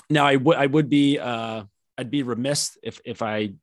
[0.10, 1.64] now I would I would be uh,
[1.98, 3.54] I'd be remiss if if I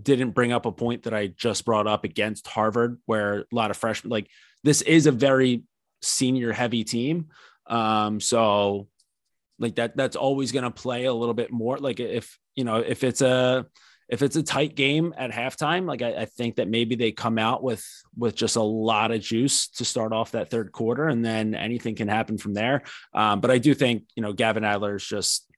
[0.00, 3.70] didn't bring up a point that I just brought up against Harvard, where a lot
[3.70, 4.28] of freshmen like
[4.64, 5.64] this is a very
[6.00, 7.28] senior heavy team.
[7.66, 8.88] Um, so
[9.58, 11.78] like that that's always going to play a little bit more.
[11.78, 13.66] Like if you know if it's a
[14.08, 17.38] if it's a tight game at halftime like I, I, think that maybe they come
[17.38, 17.82] out with
[18.14, 21.94] with just a lot of juice to start off that third quarter and then anything
[21.94, 22.82] can happen from there.
[23.14, 25.50] Um, but i do think you know gavin adler is just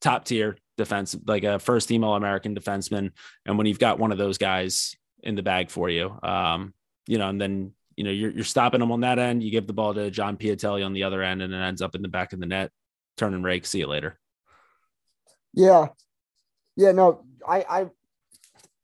[0.00, 3.10] top tier defense like a first team all american defenseman
[3.44, 6.72] and when you've got one of those guys in the bag for you um,
[7.06, 9.66] you know and then you know you're, you're stopping them on that end you give
[9.66, 12.08] the ball to john piatelli on the other end and it ends up in the
[12.08, 12.70] back of the net
[13.18, 13.66] turn and rake.
[13.66, 14.18] See you later.
[15.52, 15.88] Yeah.
[16.76, 17.86] Yeah, no, I I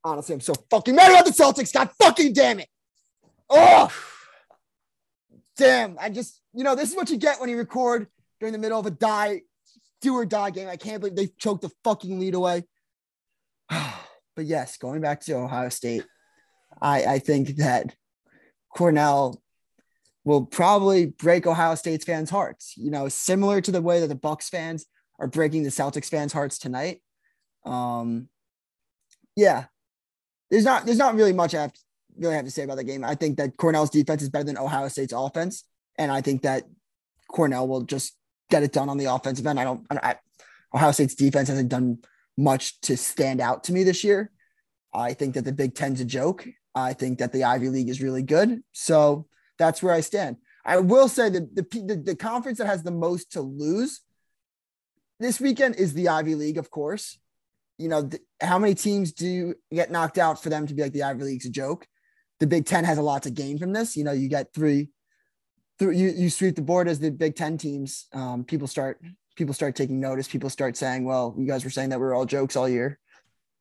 [0.02, 1.72] honestly I'm so fucking mad about the Celtics.
[1.72, 2.68] God fucking damn it.
[3.48, 3.90] Oh
[5.56, 5.96] damn.
[6.00, 8.08] I just, you know, this is what you get when you record
[8.40, 9.42] during the middle of a die,
[10.04, 10.68] do or die game.
[10.68, 12.64] I can't believe they choked the fucking lead away.
[13.68, 16.04] but yes, going back to Ohio State,
[16.80, 17.94] I, I think that
[18.76, 19.42] Cornell
[20.24, 22.74] will probably break Ohio State's fans' hearts.
[22.76, 24.86] You know, similar to the way that the Bucks fans
[25.18, 27.00] are breaking the Celtics fans' hearts tonight.
[27.64, 28.28] Um,
[29.36, 29.64] yeah,
[30.50, 31.80] there's not there's not really much I have to,
[32.18, 33.04] really have to say about the game.
[33.04, 35.64] I think that Cornell's defense is better than Ohio State's offense,
[35.98, 36.64] and I think that
[37.30, 38.16] Cornell will just
[38.50, 39.60] get it done on the offensive end.
[39.60, 39.86] I don't.
[39.90, 40.16] I,
[40.74, 41.98] Ohio State's defense hasn't done
[42.36, 44.30] much to stand out to me this year.
[44.92, 46.46] I think that the Big Ten's a joke.
[46.74, 48.62] I think that the Ivy League is really good.
[48.72, 49.26] So
[49.58, 50.36] that's where I stand.
[50.64, 54.00] I will say that the, the, the conference that has the most to lose
[55.20, 57.18] this weekend is the Ivy League, of course.
[57.78, 60.92] You know, th- how many teams do get knocked out for them to be like
[60.92, 61.86] the Ivy League's a joke?
[62.40, 63.96] The Big Ten has a lot to gain from this.
[63.96, 64.90] You know, you get three
[65.80, 68.06] you, you sweep the board as the Big Ten teams.
[68.12, 69.00] Um, people start
[69.36, 70.28] people start taking notice.
[70.28, 72.98] People start saying, "Well, you guys were saying that we are all jokes all year."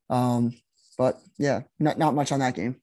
[0.09, 0.53] Um,
[0.97, 2.75] but yeah, not not much on that game.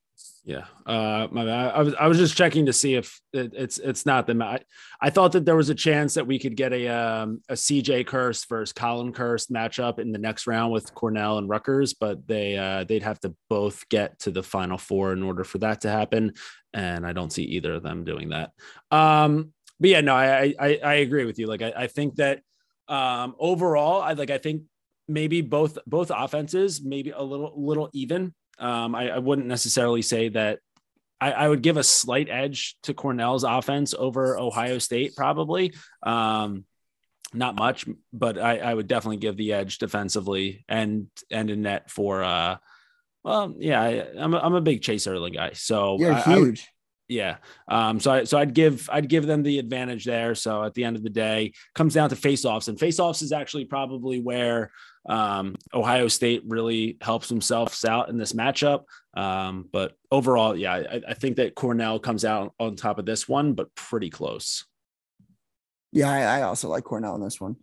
[0.42, 1.74] Yeah, uh, my bad.
[1.74, 4.42] I was I was just checking to see if it, it's it's not the.
[4.42, 4.60] I,
[4.98, 8.06] I thought that there was a chance that we could get a um, a CJ
[8.06, 12.56] Kirst versus Colin Kirst matchup in the next round with Cornell and Rutgers, but they
[12.56, 15.90] uh, they'd have to both get to the final four in order for that to
[15.90, 16.32] happen,
[16.72, 18.52] and I don't see either of them doing that.
[18.90, 21.48] Um, but yeah, no, I I, I agree with you.
[21.48, 22.40] Like I, I think that
[22.88, 24.62] um, overall, I like I think
[25.06, 30.28] maybe both both offenses maybe a little little even um, I, I, wouldn't necessarily say
[30.30, 30.60] that
[31.20, 35.74] I, I, would give a slight edge to Cornell's offense over Ohio State, probably.
[36.02, 36.64] Um,
[37.32, 41.90] not much, but I, I, would definitely give the edge defensively and and in net
[41.90, 42.56] for uh
[43.22, 46.68] well yeah I, am a, I'm a big Chase Erling guy so I, huge
[47.10, 47.38] yeah.
[47.66, 50.36] Um, so I, so I'd give I'd give them the advantage there.
[50.36, 53.64] So at the end of the day, comes down to faceoffs, and faceoffs is actually
[53.64, 54.70] probably where
[55.08, 58.84] um, Ohio State really helps themselves out in this matchup.
[59.14, 63.28] Um, but overall, yeah, I, I, think that Cornell comes out on top of this
[63.28, 64.66] one, but pretty close.
[65.90, 67.56] Yeah, I, I also like Cornell in this one.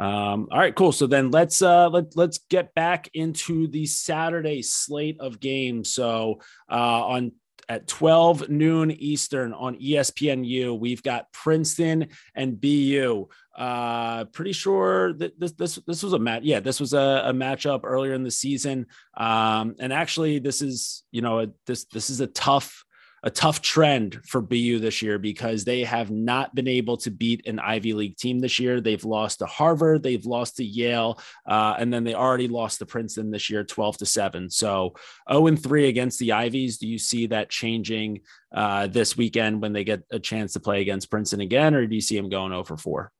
[0.00, 0.92] Um, all right, cool.
[0.92, 5.92] So then let's uh let, let's get back into the Saturday slate of games.
[5.92, 7.32] So uh on
[7.70, 10.76] at 12 noon Eastern on ESPNU.
[10.76, 13.28] We've got Princeton and BU.
[13.56, 16.42] Uh, pretty sure that this this this was a match.
[16.42, 18.86] Yeah, this was a, a matchup earlier in the season.
[19.16, 22.84] Um, and actually, this is you know this this is a tough
[23.22, 27.46] a tough trend for BU this year because they have not been able to beat
[27.46, 28.80] an Ivy League team this year.
[28.80, 32.86] They've lost to Harvard, they've lost to Yale, uh, and then they already lost to
[32.86, 34.48] Princeton this year, 12 to 7.
[34.50, 34.94] So
[35.30, 36.78] 0 and 3 against the Ivies.
[36.78, 38.20] Do you see that changing
[38.54, 41.94] uh, this weekend when they get a chance to play against Princeton again, or do
[41.94, 43.12] you see them going 0 for 4?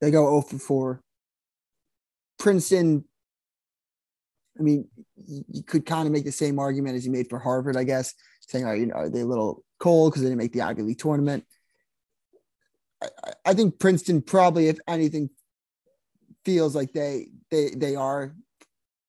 [0.00, 1.00] They go 0 for 4.
[2.38, 3.04] Princeton
[4.58, 4.86] I mean,
[5.26, 8.14] you could kind of make the same argument as you made for Harvard, I guess,
[8.40, 10.82] saying, "Are you know, are they a little cold because they didn't make the Ivy
[10.82, 11.44] League tournament?"
[13.02, 13.08] I,
[13.46, 15.30] I think Princeton probably, if anything,
[16.44, 18.34] feels like they they they are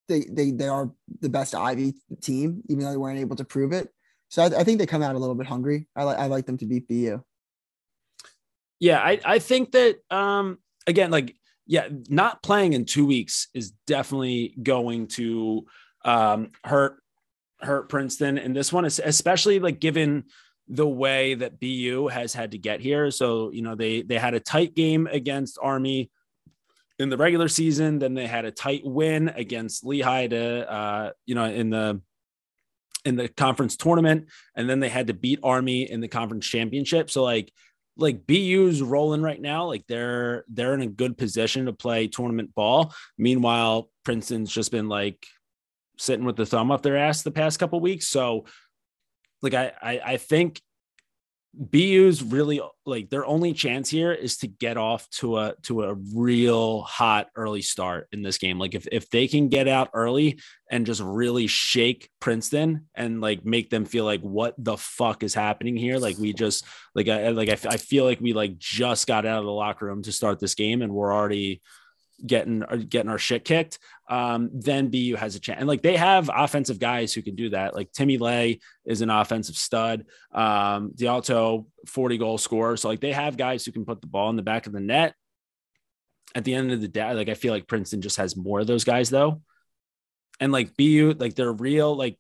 [0.08, 3.73] they they they are the best Ivy team, even though they weren't able to prove
[3.73, 3.89] it.
[4.29, 5.88] So I, I think they come out a little bit hungry.
[5.95, 7.21] I like I like them to beat BU.
[8.79, 13.71] Yeah, I I think that um again like yeah, not playing in two weeks is
[13.88, 15.65] definitely going to
[16.04, 16.97] um, hurt
[17.62, 18.38] hurt Princeton.
[18.38, 20.26] And this one especially like given
[20.67, 23.12] the way that BU has had to get here.
[23.12, 26.10] So you know they they had a tight game against Army
[26.99, 27.99] in the regular season.
[27.99, 32.02] Then they had a tight win against Lehigh to uh, you know in the
[33.06, 37.10] in the conference tournament, and then they had to beat Army in the conference championship.
[37.10, 37.52] So like
[37.97, 39.65] like BU's rolling right now.
[39.65, 42.93] Like they're they're in a good position to play tournament ball.
[43.17, 45.25] Meanwhile, Princeton's just been like
[45.97, 48.08] sitting with the thumb up their ass the past couple weeks.
[48.08, 48.45] So
[49.41, 50.62] like I, I I think
[51.55, 55.93] BU's really like their only chance here is to get off to a to a
[56.15, 58.57] real hot early start in this game.
[58.57, 60.39] Like if if they can get out early
[60.71, 65.35] and just really shake Princeton and like make them feel like what the fuck is
[65.35, 65.99] happening here?
[65.99, 69.39] Like we just like I like I, I feel like we like just got out
[69.39, 71.61] of the locker room to start this game and we're already
[72.25, 75.59] getting uh, getting our shit kicked, um, then BU has a chance.
[75.59, 77.75] And like they have offensive guys who can do that.
[77.75, 80.05] Like Timmy Lay is an offensive stud.
[80.33, 82.77] Um, D'Alto, 40 goal scorer.
[82.77, 84.79] So like they have guys who can put the ball in the back of the
[84.79, 85.13] net.
[86.36, 88.67] At the end of the day, like I feel like Princeton just has more of
[88.67, 89.41] those guys though.
[90.39, 92.17] And like BU, like they're real, like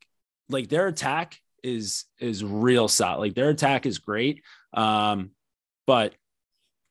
[0.49, 3.19] like their attack is is real solid.
[3.19, 4.43] Like their attack is great.
[4.73, 5.31] Um,
[5.87, 6.13] but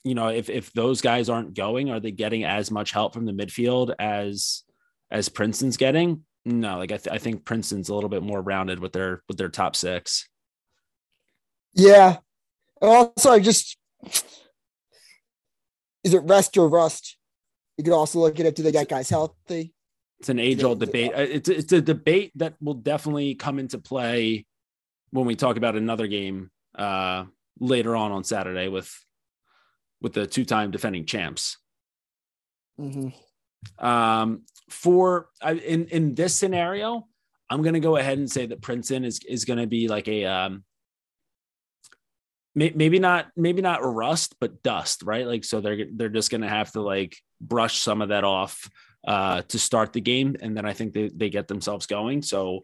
[0.05, 3.25] you know, if if those guys aren't going, are they getting as much help from
[3.25, 4.65] the midfield as
[5.11, 6.25] as Princeton's getting?
[6.45, 9.37] No, like I, th- I think Princeton's a little bit more rounded with their with
[9.37, 10.29] their top six.
[11.75, 12.19] Yeah.
[12.81, 13.79] Also, I just
[16.03, 17.17] is it rest or rust?
[17.79, 18.57] You could also look at it.
[18.57, 19.73] Do they get guys healthy?
[20.19, 21.13] It's an age old debate.
[21.15, 24.47] Uh, it's it's a debate that will definitely come into play
[25.11, 27.25] when we talk about another game uh,
[27.61, 28.93] later on on Saturday with
[30.03, 31.57] with the two-time defending champs.
[32.79, 33.85] Mm-hmm.
[33.85, 37.07] Um, for in in this scenario,
[37.49, 40.09] I'm going to go ahead and say that Princeton is is going to be like
[40.09, 40.65] a um,
[42.55, 45.27] maybe not maybe not rust but dust, right?
[45.27, 48.69] Like so they're they're just going to have to like brush some of that off
[49.07, 52.23] uh, to start the game, and then I think they they get themselves going.
[52.23, 52.61] So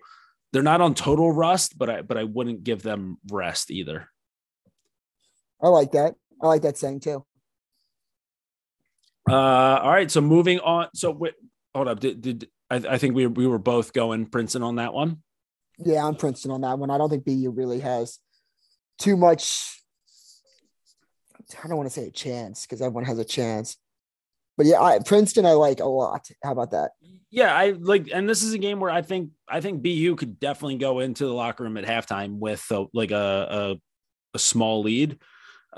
[0.53, 4.09] they're not on total rust, but I but I wouldn't give them rest either.
[5.62, 6.14] I like that.
[6.40, 7.24] I like that saying too.
[9.28, 10.10] Uh, all right.
[10.10, 10.88] So moving on.
[10.94, 11.34] So wait,
[11.74, 12.00] hold up.
[12.00, 15.22] Did, did I, I think we we were both going Princeton on that one?
[15.78, 16.90] Yeah, I'm Princeton on that one.
[16.90, 18.18] I don't think BU really has
[18.98, 19.82] too much.
[21.62, 23.76] I don't want to say a chance because everyone has a chance.
[24.56, 26.28] But yeah, I, Princeton I like a lot.
[26.42, 26.90] How about that?
[27.30, 30.40] Yeah, I like, and this is a game where I think I think BU could
[30.40, 33.80] definitely go into the locker room at halftime with a, like a, a
[34.34, 35.18] a small lead.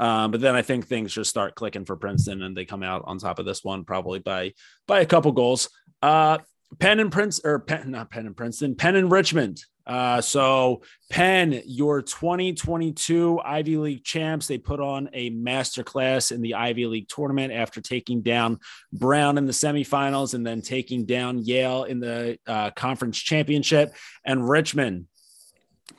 [0.00, 3.02] Um, but then I think things just start clicking for Princeton, and they come out
[3.04, 4.54] on top of this one probably by
[4.88, 5.68] by a couple goals.
[6.00, 6.38] Uh,
[6.78, 9.62] Penn and Prince or Penn, not Penn and Princeton, Penn and Richmond.
[9.86, 16.54] Uh, so Penn, your 2022 Ivy League champs, they put on a masterclass in the
[16.54, 18.60] Ivy League tournament after taking down
[18.92, 23.94] Brown in the semifinals and then taking down Yale in the uh, conference championship.
[24.24, 25.06] And Richmond,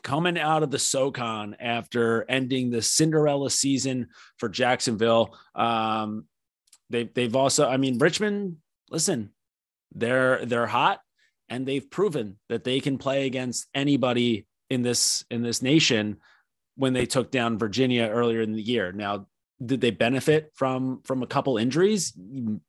[0.03, 5.37] coming out of the SoCon after ending the Cinderella season for Jacksonville.
[5.55, 6.25] Um,
[6.89, 8.57] they, they've also, I mean, Richmond,
[8.89, 9.31] listen,
[9.93, 11.01] they're they're hot
[11.49, 16.17] and they've proven that they can play against anybody in this in this nation
[16.75, 18.91] when they took down Virginia earlier in the year.
[18.91, 19.27] Now,
[19.63, 22.13] did they benefit from from a couple injuries?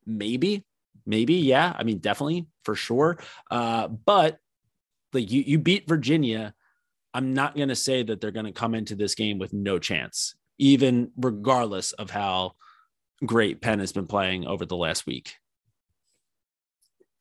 [0.04, 0.64] Maybe,
[1.06, 1.74] maybe, yeah.
[1.76, 3.18] I mean, definitely for sure.
[3.50, 4.38] Uh, but
[5.12, 6.54] like you, you beat Virginia
[7.14, 9.79] I'm not going to say that they're going to come into this game with no
[9.79, 12.53] chance, even regardless of how
[13.25, 15.35] great Penn has been playing over the last week.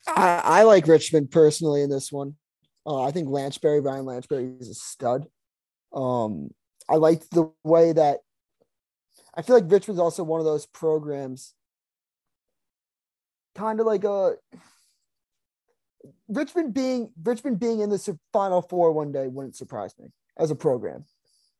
[0.08, 2.36] I, I like Richmond personally in this one.
[2.86, 5.28] Uh, I think Lanchbury, Ryan Lanchbury is a stud.
[5.94, 6.50] Um,
[6.90, 8.20] I like the way that
[9.36, 11.54] I feel like Richmond's also one of those programs,
[13.56, 14.36] kind of like a
[16.28, 20.56] Richmond being Richmond being in the Final Four one day wouldn't surprise me as a
[20.56, 21.06] program.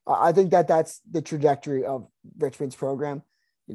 [0.08, 3.24] I think that that's the trajectory of Richmond's program.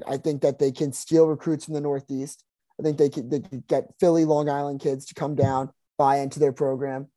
[0.07, 2.45] I think that they can steal recruits from the Northeast.
[2.79, 6.19] I think they could, they could get Philly, Long Island kids to come down, buy
[6.19, 7.09] into their program.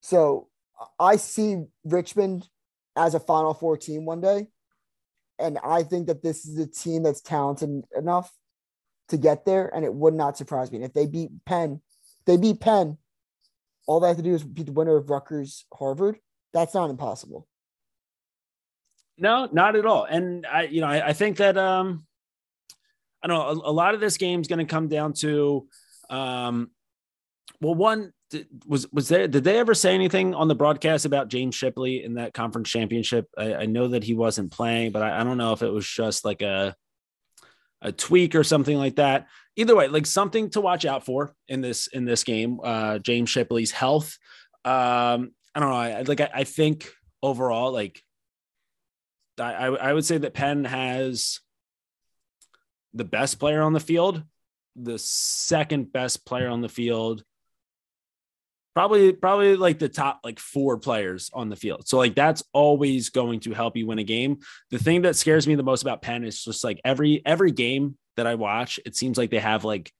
[0.00, 0.48] So
[0.98, 2.46] I see Richmond
[2.96, 4.48] as a Final Four team one day.
[5.38, 8.30] And I think that this is a team that's talented enough
[9.08, 9.74] to get there.
[9.74, 10.78] And it would not surprise me.
[10.78, 11.80] And if they beat Penn,
[12.26, 12.98] they beat Penn,
[13.86, 16.18] all they have to do is beat the winner of Rutgers Harvard.
[16.52, 17.46] That's not impossible.
[19.18, 20.04] No, not at all.
[20.04, 22.04] And I, you know, I, I think that um,
[23.22, 25.66] I know a, a lot of this game is going to come down to,
[26.10, 26.70] um,
[27.60, 28.12] well, one
[28.66, 29.28] was was there.
[29.28, 33.28] Did they ever say anything on the broadcast about James Shipley in that conference championship?
[33.38, 35.86] I, I know that he wasn't playing, but I, I don't know if it was
[35.86, 36.74] just like a
[37.80, 39.28] a tweak or something like that.
[39.56, 42.60] Either way, like something to watch out for in this in this game.
[42.62, 44.18] Uh, James Shipley's health.
[44.64, 45.76] Um, I don't know.
[45.76, 46.92] I, like I, I think
[47.22, 48.02] overall, like
[49.38, 51.40] I, I would say that Penn has
[52.94, 54.22] the best player on the field,
[54.74, 57.24] the second best player on the field.
[58.74, 61.88] probably probably like the top like four players on the field.
[61.88, 64.38] So like that's always going to help you win a game.
[64.70, 67.96] The thing that scares me the most about Penn is just like every every game
[68.16, 69.92] that I watch, it seems like they have like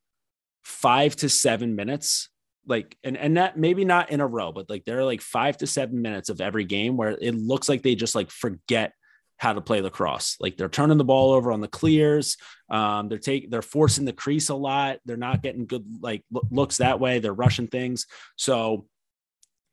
[0.64, 2.28] five to seven minutes.
[2.68, 5.56] Like and and that maybe not in a row, but like there are like five
[5.58, 8.92] to seven minutes of every game where it looks like they just like forget
[9.38, 10.36] how to play lacrosse.
[10.40, 12.36] Like they're turning the ball over on the clears.
[12.70, 14.98] Um, they're taking, they're forcing the crease a lot.
[15.04, 17.18] They're not getting good like looks that way.
[17.18, 18.06] They're rushing things.
[18.36, 18.86] So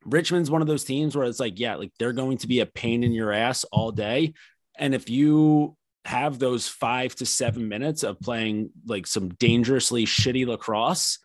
[0.04, 2.66] Richmond's one of those teams where it's like, yeah, like they're going to be a
[2.66, 4.34] pain in your ass all day.
[4.78, 10.46] And if you have those five to seven minutes of playing like some dangerously shitty
[10.46, 11.18] lacrosse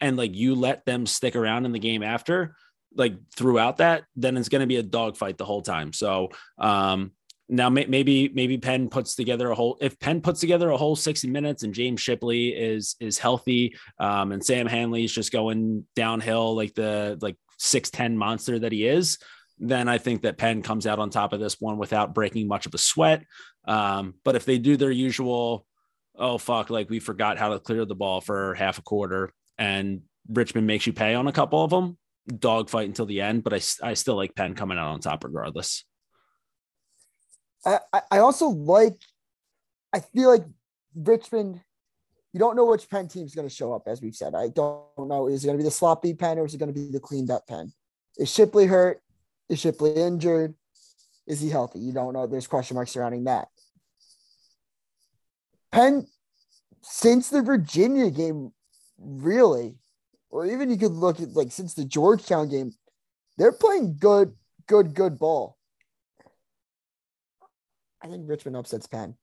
[0.00, 2.56] and like you let them stick around in the game after,
[2.94, 5.92] like throughout that, then it's going to be a dogfight the whole time.
[5.92, 7.12] So, um,
[7.46, 11.28] now maybe maybe Penn puts together a whole if Penn puts together a whole 60
[11.28, 16.56] minutes and James Shipley is is healthy um, and Sam Handley is just going downhill
[16.56, 19.18] like the like 6'10 monster that he is,
[19.58, 22.66] then I think that Penn comes out on top of this one without breaking much
[22.66, 23.24] of a sweat.
[23.66, 25.66] Um, but if they do their usual,
[26.16, 30.02] oh fuck, like we forgot how to clear the ball for half a quarter and
[30.28, 31.98] Richmond makes you pay on a couple of them,
[32.38, 33.44] dogfight until the end.
[33.44, 35.84] But I, I still like Penn coming out on top regardless.
[37.64, 37.78] I,
[38.10, 38.96] I also like,
[39.92, 40.44] I feel like
[40.94, 41.60] Richmond,
[42.32, 44.34] you don't know which Penn team is going to show up, as we've said.
[44.34, 45.28] I don't know.
[45.28, 47.00] Is it going to be the sloppy Penn or is it going to be the
[47.00, 47.72] cleaned up Penn?
[48.18, 49.00] Is Shipley hurt?
[49.48, 50.54] Is Shipley injured?
[51.26, 51.78] Is he healthy?
[51.78, 52.26] You don't know.
[52.26, 53.48] There's question marks surrounding that.
[55.72, 56.06] Penn,
[56.82, 58.52] since the Virginia game,
[58.98, 59.76] really,
[60.30, 62.72] or even you could look at like since the Georgetown game,
[63.38, 64.34] they're playing good,
[64.66, 65.56] good, good ball.
[68.02, 69.16] I think Richmond upsets Penn.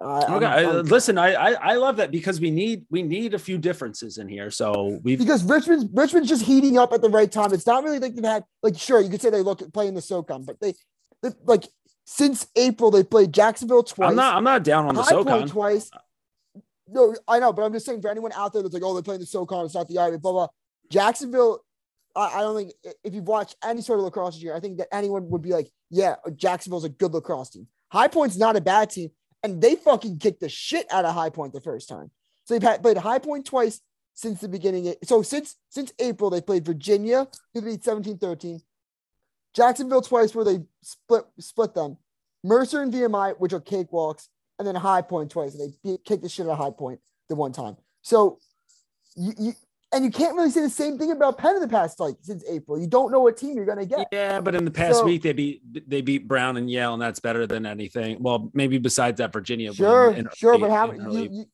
[0.00, 3.34] Uh, okay, I'm, I'm, listen, I, I, I love that because we need we need
[3.34, 4.48] a few differences in here.
[4.50, 7.52] So we because Richmond's Richmond's just heating up at the right time.
[7.52, 9.94] It's not really like they've had like sure you could say they look at playing
[9.94, 10.74] the SoCon, but they,
[11.22, 11.64] they like
[12.04, 14.10] since April they played Jacksonville twice.
[14.10, 15.90] I'm not I'm not down on the SoCon twice.
[16.86, 19.02] No, I know, but I'm just saying for anyone out there that's like, oh, they're
[19.02, 20.48] playing the SoCon, it's not the Ivy, blah blah.
[20.90, 21.64] Jacksonville,
[22.16, 22.72] I, I don't think
[23.04, 25.50] if you've watched any sort of lacrosse this year, I think that anyone would be
[25.50, 27.66] like, yeah, Jacksonville's a good lacrosse team.
[27.90, 29.10] High Point's not a bad team,
[29.42, 32.10] and they fucking kicked the shit out of High Point the first time.
[32.44, 33.80] So they've played High Point twice
[34.14, 34.94] since the beginning.
[35.04, 38.60] So since since April, they played Virginia, who beat 17-13.
[39.54, 41.98] Jacksonville twice, where they split split them.
[42.44, 44.28] Mercer and VMI, which are cakewalks,
[44.58, 47.00] and then High Point twice, and they beat, kicked the shit out of High Point
[47.28, 47.76] the one time.
[48.02, 48.38] So
[49.16, 49.52] you, you
[49.92, 52.44] and you can't really say the same thing about Penn in the past, like since
[52.48, 52.78] April.
[52.78, 54.08] You don't know what team you're gonna get.
[54.12, 57.00] Yeah, but in the past so, week they beat they beat Brown and Yale, and
[57.00, 58.18] that's better than anything.
[58.20, 59.72] Well, maybe besides that Virginia.
[59.72, 61.44] Sure, in, sure, but how you, you,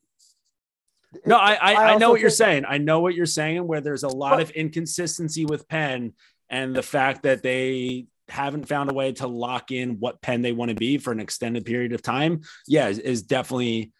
[1.25, 2.65] No, I I, I, I know what you're saying.
[2.67, 3.65] I know what you're saying.
[3.67, 6.13] Where there's a lot but, of inconsistency with Penn,
[6.49, 10.51] and the fact that they haven't found a way to lock in what Penn they
[10.51, 12.41] want to be for an extended period of time.
[12.67, 13.93] Yeah, is, is definitely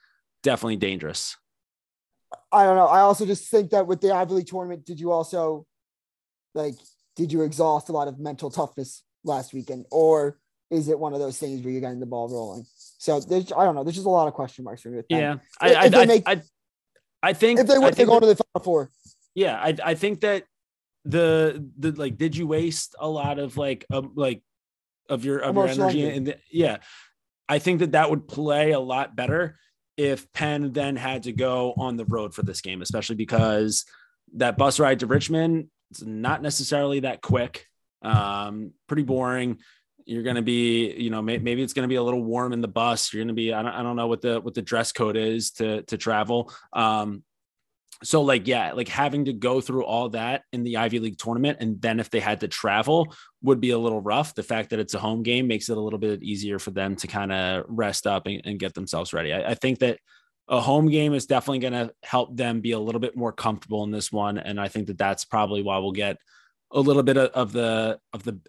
[0.43, 1.37] definitely dangerous.
[2.55, 2.87] I don't know.
[2.87, 5.65] I also just think that with the Ivy League tournament, did you also
[6.53, 6.75] like
[7.15, 10.39] did you exhaust a lot of mental toughness last weekend, or
[10.71, 12.65] is it one of those things where you're getting the ball rolling?
[12.97, 13.83] So there's I don't know.
[13.83, 15.01] There's just a lot of question marks for me.
[15.09, 16.41] Yeah, I, I, I, make, I,
[17.21, 18.91] I, think if they win, they go to the final four.
[19.33, 20.45] Yeah, I, I think that
[21.05, 24.41] the the like did you waste a lot of like um like
[25.07, 26.77] of your of your energy and yeah
[27.47, 29.59] i think that that would play a lot better
[29.97, 33.85] if Penn then had to go on the road for this game, especially because
[34.33, 37.67] that bus ride to Richmond is not necessarily that quick.
[38.01, 39.59] Um, pretty boring.
[40.05, 42.53] You're going to be, you know, may, maybe it's going to be a little warm
[42.53, 43.11] in the bus.
[43.11, 45.17] You're going to be, I don't, I don't know what the what the dress code
[45.17, 46.51] is to to travel.
[46.73, 47.23] Um,
[48.03, 51.57] so like yeah like having to go through all that in the ivy league tournament
[51.61, 53.13] and then if they had to travel
[53.45, 54.33] would be a little rough.
[54.33, 56.95] The fact that it's a home game makes it a little bit easier for them
[56.97, 59.31] to kind of rest up and, and, get themselves ready.
[59.31, 59.99] I, I, think that
[60.47, 63.83] a home game is definitely going to help them be a little bit more comfortable
[63.83, 66.17] in this one and i think that that's probably why we'll get
[66.71, 68.39] a little bit of, of the of the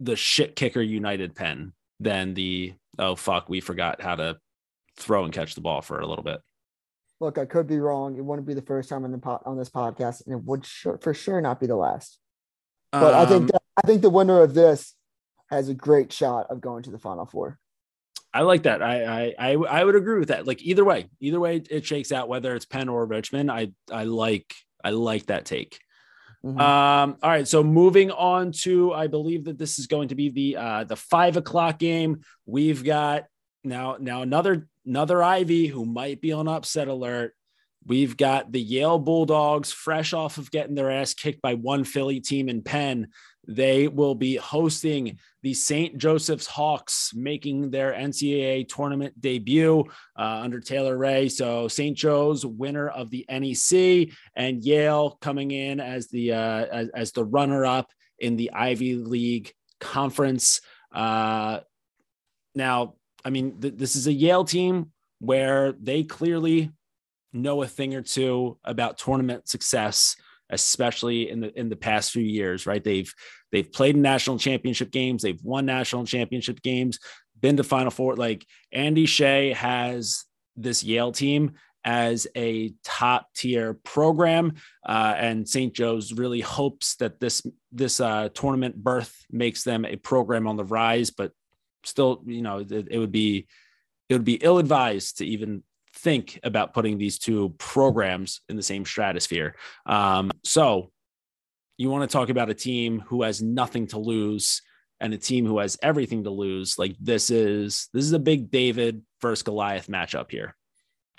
[0.00, 4.38] the shit kicker united Penn than the oh fuck we forgot how to
[4.98, 6.40] throw and catch the ball for a little bit
[7.20, 8.16] look, I could be wrong.
[8.16, 10.64] It wouldn't be the first time on the po- on this podcast, and it would
[10.66, 12.18] sure, for sure not be the last.
[12.92, 14.94] But um, I think um, that, I think the winner of this
[15.50, 17.58] has a great shot of going to the final four.
[18.32, 18.82] I like that.
[18.82, 20.46] I, I I I would agree with that.
[20.46, 23.50] Like either way, either way it shakes out, whether it's Penn or Richmond.
[23.50, 24.52] I I like
[24.82, 25.78] I like that take.
[26.44, 26.58] Mm-hmm.
[26.58, 30.30] Um, all right, so moving on to I believe that this is going to be
[30.30, 32.20] the uh the five o'clock game.
[32.46, 33.24] We've got
[33.62, 37.34] now now another another Ivy who might be on upset alert.
[37.86, 42.20] We've got the Yale Bulldogs, fresh off of getting their ass kicked by one Philly
[42.20, 43.08] team in Penn.
[43.48, 45.96] They will be hosting the St.
[45.96, 49.80] Joseph's Hawks, making their NCAA tournament debut
[50.16, 51.30] uh, under Taylor Wray.
[51.30, 51.96] So St.
[51.96, 57.24] Joe's winner of the NEC, and Yale coming in as the uh, as, as the
[57.24, 60.60] runner up in the Ivy League conference.
[60.92, 61.60] Uh,
[62.54, 62.94] now,
[63.24, 66.70] I mean, th- this is a Yale team where they clearly
[67.32, 70.16] know a thing or two about tournament success
[70.52, 72.82] especially in the in the past few years right?
[72.82, 73.12] They've
[73.52, 75.22] they've played in national championship games.
[75.22, 76.98] They've won national championship games
[77.40, 78.16] been to final four.
[78.16, 80.24] Like andy shay has
[80.56, 81.52] this yale team
[81.84, 84.52] as a top tier program
[84.86, 87.42] uh, and st joe's really hopes that this
[87.72, 91.32] this uh, tournament berth makes them a program on the rise but
[91.84, 93.46] still you know it, it would be
[94.08, 95.62] it would be ill advised to even
[95.94, 99.54] think about putting these two programs in the same stratosphere.
[99.86, 100.90] Um, so,
[101.76, 104.62] you want to talk about a team who has nothing to lose
[105.00, 106.78] and a team who has everything to lose.
[106.78, 110.56] Like this is this is a big David versus Goliath matchup here.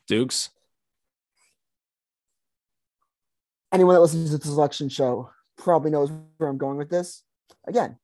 [0.07, 0.49] Dukes.
[3.74, 7.24] Anyone that listens to the selection show probably knows where I'm going with this.
[7.66, 7.97] Again,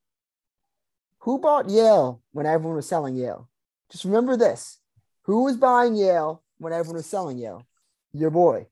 [1.19, 3.49] who bought Yale when everyone was selling Yale?
[3.91, 4.79] Just remember this.
[5.23, 7.65] Who was buying Yale when everyone was selling Yale?
[8.13, 8.67] Your boy.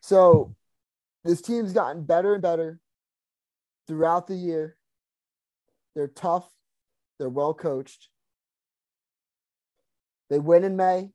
[0.00, 0.54] So
[1.24, 2.80] this team's gotten better and better
[3.86, 4.76] throughout the year.
[5.94, 6.48] They're tough.
[7.18, 8.08] They're well coached.
[10.28, 11.10] They win in May.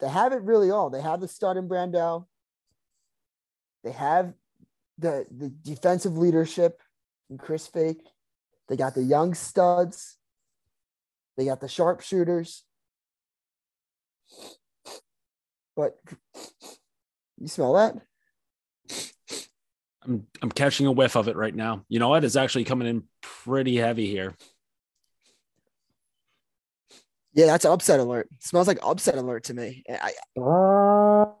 [0.00, 0.90] They have it really all.
[0.90, 2.26] They have the stud in Brandau.
[3.84, 4.34] They have
[4.98, 6.80] the, the defensive leadership
[7.34, 8.00] in Chris Fake.
[8.68, 10.16] They got the young studs.
[11.36, 12.62] They got the sharpshooters.
[15.76, 15.98] But
[17.38, 17.96] you smell that?
[20.04, 21.84] I'm I'm catching a whiff of it right now.
[21.88, 22.24] You know what?
[22.24, 24.34] It's actually coming in pretty heavy here.
[27.32, 28.28] Yeah, that's upset alert.
[28.30, 29.82] It smells like upset alert to me.
[29.90, 31.32] I, uh,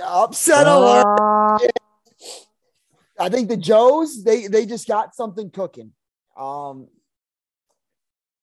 [0.00, 1.72] upset uh, alert.
[3.18, 5.92] I think the Joes they they just got something cooking.
[6.36, 6.88] Um,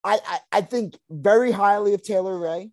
[0.03, 2.71] I, I I think very highly of Taylor Wray.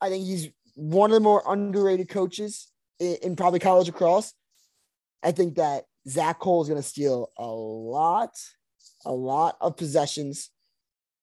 [0.00, 4.32] I think he's one of the more underrated coaches in, in probably college lacrosse.
[5.22, 8.30] I think that Zach Cole is going to steal a lot,
[9.04, 10.50] a lot of possessions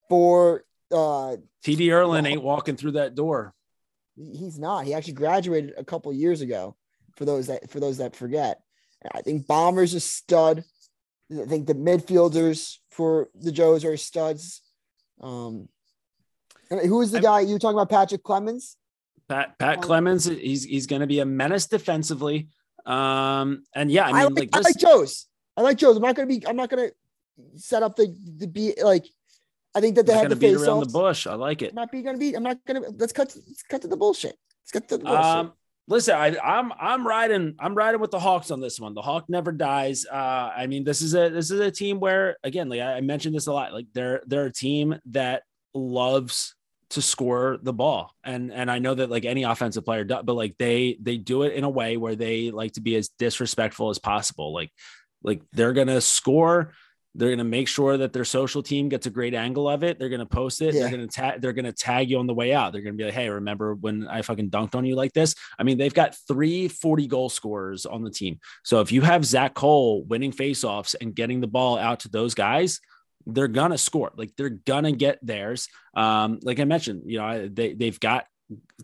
[0.10, 3.54] for uh TD Ierlan ain't walking through that door.
[4.16, 4.86] He's not.
[4.86, 6.76] He actually graduated a couple years ago.
[7.18, 8.62] For those that for those that forget,
[9.14, 10.64] I think Bomber's a stud.
[11.32, 14.62] I think the midfielders for the Joes are studs.
[15.22, 15.70] Um,
[16.70, 17.90] who is the guy you were talking about?
[17.90, 18.78] Patrick Clemens.
[19.28, 20.26] Pat Pat Clemens.
[20.26, 22.50] He's he's going to be a menace defensively.
[22.86, 24.66] Um, and yeah, I mean, I like, like, this...
[24.66, 25.28] I like Joe's.
[25.58, 25.96] I like Joe's.
[25.96, 26.48] I'm not going to be.
[26.48, 29.08] I'm not going to set up the the be like.
[29.74, 31.28] I think that they have to beat around the bush.
[31.28, 31.72] I like it.
[31.72, 32.36] I'm not going to be.
[32.36, 32.90] I'm not going to.
[32.98, 33.36] Let's cut.
[33.48, 34.38] Let's cut to the bullshit.
[34.62, 35.26] Let's cut to the bullshit.
[35.26, 35.54] Um,
[35.88, 38.94] listen, I, I'm I'm riding I'm riding with the Hawks on this one.
[38.94, 40.06] The Hawk never dies.
[40.06, 43.36] Uh, I mean, this is a this is a team where again, like I mentioned
[43.36, 43.74] this a lot.
[43.74, 46.56] Like they're they're a team that loves
[46.92, 50.34] to score the ball, and and I know that like any offensive player, does, but
[50.34, 53.90] like they they do it in a way where they like to be as disrespectful
[53.90, 54.54] as possible.
[54.54, 54.72] Like
[55.24, 56.74] like they're gonna score
[57.16, 59.98] they're going to make sure that their social team gets a great angle of it.
[59.98, 60.74] They're going to post it.
[60.74, 60.82] Yeah.
[60.82, 61.42] They're going to tag.
[61.42, 62.74] They're going to tag you on the way out.
[62.74, 65.34] They're going to be like, "Hey, remember when I fucking dunked on you like this?"
[65.58, 68.40] I mean, they've got three 40 goal scorers on the team.
[68.64, 72.36] So if you have Zach Cole winning faceoffs and getting the ball out to those
[72.36, 72.82] guys,
[73.26, 74.12] they're gonna score.
[74.18, 75.70] Like they're gonna get theirs.
[75.96, 78.26] Um, like I mentioned, you know, they they've got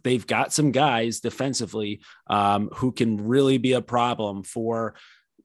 [0.03, 4.95] they've got some guys defensively um, who can really be a problem for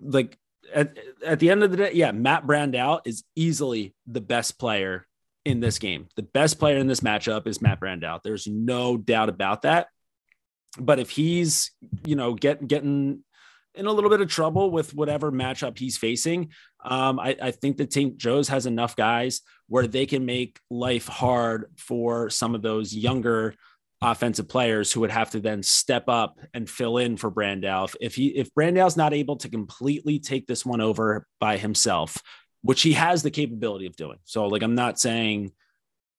[0.00, 0.38] like
[0.74, 5.06] at, at the end of the day, yeah, Matt Brandau is easily the best player
[5.44, 6.08] in this game.
[6.16, 8.20] The best player in this matchup is Matt Brandau.
[8.22, 9.88] There's no doubt about that.
[10.78, 11.70] But if he's,
[12.04, 13.22] you know, get, getting
[13.74, 16.50] in a little bit of trouble with whatever matchup he's facing,
[16.84, 18.16] um, I, I think that St.
[18.16, 23.54] Joe's has enough guys where they can make life hard for some of those younger
[24.02, 27.94] offensive players who would have to then step up and fill in for Brandau.
[28.00, 32.18] If he if Brandau's not able to completely take this one over by himself,
[32.62, 34.18] which he has the capability of doing.
[34.24, 35.52] So like I'm not saying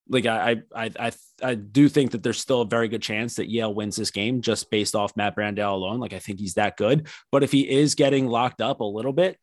[0.09, 1.11] like I I I
[1.43, 4.41] I do think that there's still a very good chance that Yale wins this game
[4.41, 5.99] just based off Matt Brandau alone.
[5.99, 7.07] Like I think he's that good.
[7.31, 9.37] But if he is getting locked up a little bit,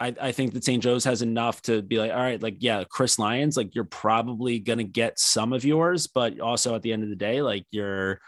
[0.00, 0.82] I, I think that St.
[0.82, 4.58] Joe's has enough to be like, all right, like, yeah, Chris Lyons, like you're probably
[4.58, 8.20] gonna get some of yours, but also at the end of the day, like you're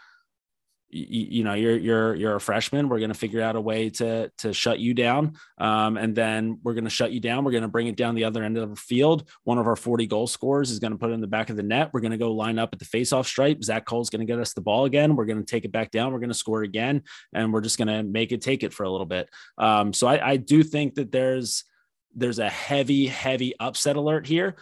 [0.89, 3.91] you, you, know you're you're you're a freshman we're going to figure out a way
[3.91, 7.51] to to shut you down um, and then we're going to shut you down we're
[7.51, 9.29] going to bring it down the other end of the field.
[9.45, 11.57] One of our 40 goal scorers is going to put it in the back of
[11.57, 14.21] the net we're going to go line up at the face-off stripe zach cole's going
[14.21, 16.29] to get us the ball again we're going to take it back down we're going
[16.29, 19.07] to score again and we're just going to make it take it for a little
[19.07, 19.29] bit.
[19.59, 21.65] Um, so I, I do think that there's
[22.15, 24.57] there's a heavy heavy upset alert here.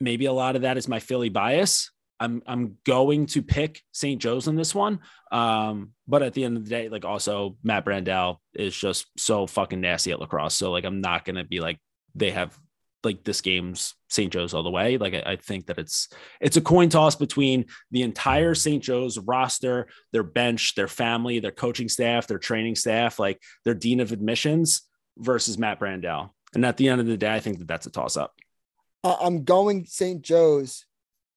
[0.00, 1.90] Maybe a lot of that is my philly bias
[2.20, 4.20] I'm I'm going to pick St.
[4.20, 5.00] Joe's in this one.
[5.30, 9.46] Um, but at the end of the day, like also Matt Brandau is just so
[9.46, 10.54] fucking nasty at lacrosse.
[10.54, 11.78] So like I'm not gonna be like
[12.14, 12.58] they have
[13.04, 14.32] like this game's St.
[14.32, 14.98] Joe's all the way.
[14.98, 16.08] Like I, I, think that it's
[16.40, 18.82] it's a coin toss between the entire St.
[18.82, 24.00] Joe's roster, their bench, their family, their coaching staff, their training staff, like their dean
[24.00, 24.82] of admissions
[25.16, 26.30] versus Matt Brandau.
[26.54, 28.34] And at the end of the day, I think that that's a toss up.
[29.04, 30.20] I'm going St.
[30.22, 30.84] Joe's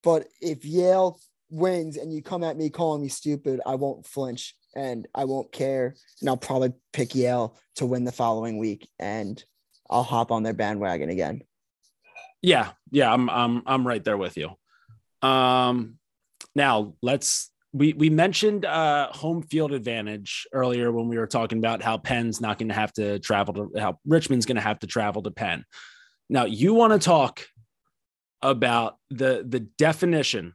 [0.02, 1.18] but if Yale
[1.50, 5.52] wins and you come at me calling me stupid, I won't flinch and I won't
[5.52, 5.94] care.
[6.20, 9.42] And I'll probably pick Yale to win the following week and
[9.90, 11.42] I'll hop on their bandwagon again.
[12.40, 14.50] Yeah, yeah, I'm I'm I'm right there with you.
[15.26, 15.98] Um
[16.54, 21.82] now let's we we mentioned uh home field advantage earlier when we were talking about
[21.82, 24.86] how Penn's not going to have to travel to how Richmond's going to have to
[24.86, 25.64] travel to Penn.
[26.28, 27.44] Now you want to talk
[28.42, 30.54] about the the definition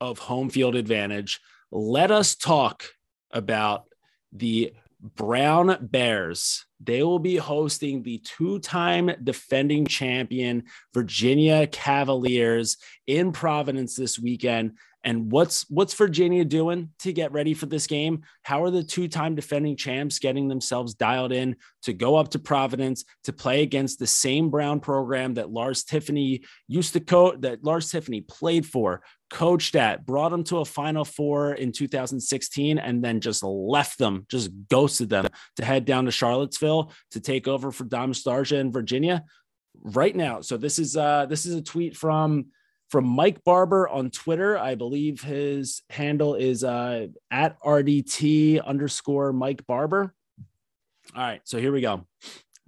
[0.00, 1.40] of home field advantage.
[1.70, 2.84] Let us talk
[3.30, 3.84] about
[4.32, 6.64] the Brown Bears.
[6.80, 12.76] They will be hosting the two time defending champion Virginia Cavaliers
[13.06, 14.78] in Providence this weekend.
[15.04, 18.22] And what's what's Virginia doing to get ready for this game?
[18.42, 23.04] How are the two-time defending champs getting themselves dialed in to go up to Providence
[23.24, 27.90] to play against the same Brown program that Lars Tiffany used to coach, that Lars
[27.90, 33.20] Tiffany played for, coached at, brought them to a Final Four in 2016, and then
[33.20, 35.26] just left them, just ghosted them
[35.56, 39.22] to head down to Charlottesville to take over for Dom Starsia in Virginia
[39.82, 40.40] right now.
[40.40, 42.46] So this is uh this is a tweet from
[42.90, 44.58] from Mike Barber on Twitter.
[44.58, 50.14] I believe his handle is uh, at RTD underscore Mike Barber.
[51.14, 52.06] All right, so here we go.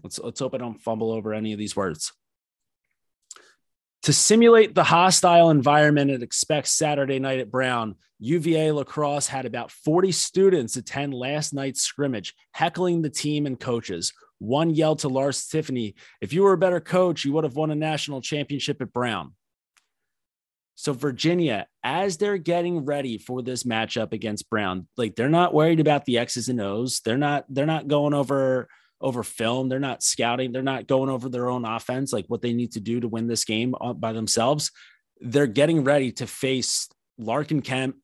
[0.03, 2.12] Let's let's hope I don't fumble over any of these words.
[4.03, 9.73] To simulate the hostile environment it expects Saturday night at Brown, UVA lacrosse had about
[9.73, 14.12] 40 students attend last night's scrimmage, heckling the team and coaches.
[14.39, 17.71] One yelled to Lars Tiffany, If you were a better coach, you would have won
[17.71, 19.35] a national championship at Brown.
[20.77, 25.81] So Virginia, as they're getting ready for this matchup against Brown, like they're not worried
[25.81, 27.01] about the X's and O's.
[27.01, 28.68] They're not they're not going over
[29.01, 29.68] over film.
[29.68, 30.53] They're not scouting.
[30.53, 33.27] They're not going over their own offense, like what they need to do to win
[33.27, 34.70] this game uh, by themselves.
[35.20, 37.97] They're getting ready to face Larkin Kemp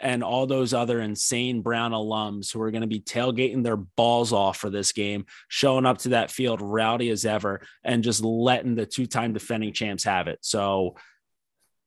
[0.00, 4.32] and all those other insane Brown alums who are going to be tailgating their balls
[4.32, 8.76] off for this game, showing up to that field rowdy as ever, and just letting
[8.76, 10.38] the two time defending champs have it.
[10.42, 10.96] So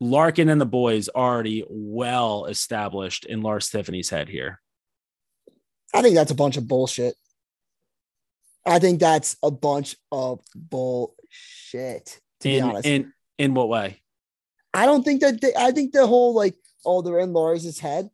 [0.04, 4.60] Larkin and the boys already well established in Lars Tiffany's head here.
[5.94, 7.16] I think that's a bunch of bullshit.
[8.66, 12.20] I think that's a bunch of bullshit.
[12.42, 14.02] To in, be honest, in in what way?
[14.74, 15.40] I don't think that.
[15.40, 18.10] They, I think the whole like, oh, they're in Lars's head.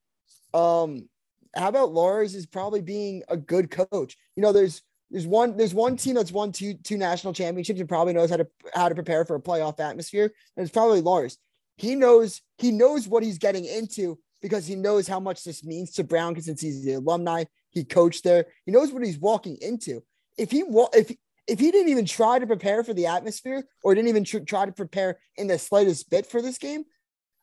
[0.53, 1.09] Um,
[1.55, 4.15] how about Lars is probably being a good coach?
[4.35, 7.89] You know, there's there's one there's one team that's won two two national championships and
[7.89, 10.31] probably knows how to how to prepare for a playoff atmosphere.
[10.55, 11.39] And it's probably Lars
[11.81, 15.91] he knows he knows what he's getting into because he knows how much this means
[15.91, 18.45] to Brown because since he's the alumni, he coached there.
[18.65, 20.03] He knows what he's walking into.
[20.37, 20.63] If he
[20.93, 21.15] if
[21.47, 24.65] if he didn't even try to prepare for the atmosphere or didn't even tr- try
[24.65, 26.83] to prepare in the slightest bit for this game,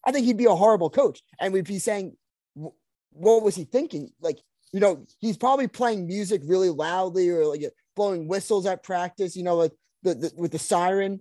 [0.04, 1.22] I think he'd be a horrible coach.
[1.40, 2.16] And we'd be saying,
[2.54, 4.10] what was he thinking?
[4.20, 4.38] Like,
[4.72, 7.62] you know, he's probably playing music really loudly or like
[7.96, 9.72] blowing whistles at practice, you know, like
[10.02, 11.20] the, the with the siren,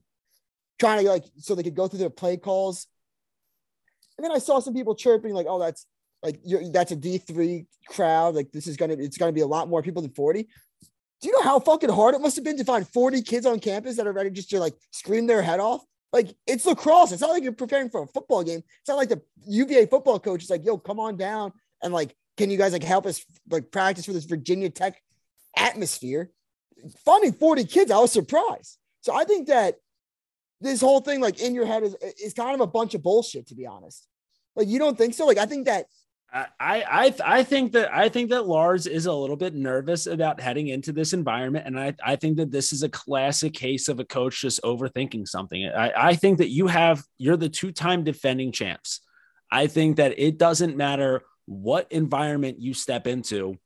[0.80, 2.88] trying to like so they could go through their play calls.
[4.18, 5.86] And then I saw some people chirping like, "Oh, that's
[6.24, 6.40] like
[6.72, 8.36] that's a D three crowd.
[8.36, 10.44] Like this is gonna it's gonna be a lot more people than 40."
[11.22, 13.60] Do you know how fucking hard it must have been to find 40 kids on
[13.60, 15.84] campus that are ready just to like scream their head off?
[16.12, 17.12] Like it's lacrosse.
[17.12, 18.64] It's not like you're preparing for a football game.
[18.80, 21.52] It's not like the UVA football coach is like, "Yo, come on down
[21.82, 25.02] and like, can you guys like help us like practice for this Virginia Tech
[25.58, 26.32] atmosphere?"
[27.04, 28.78] Finding 40 kids, I was surprised.
[29.02, 29.76] So I think that
[30.66, 33.48] this whole thing like in your head is is kind of a bunch of bullshit
[33.48, 34.08] to be honest
[34.56, 35.86] like you don't think so like i think that
[36.34, 40.42] I, I I think that I think that Lars is a little bit nervous about
[40.42, 44.02] heading into this environment, and I, I think that this is a classic case of
[44.02, 45.66] a coach just overthinking something.
[45.66, 49.00] I, I think that you have you're the two time defending champs.
[49.50, 53.58] I think that it doesn't matter what environment you step into,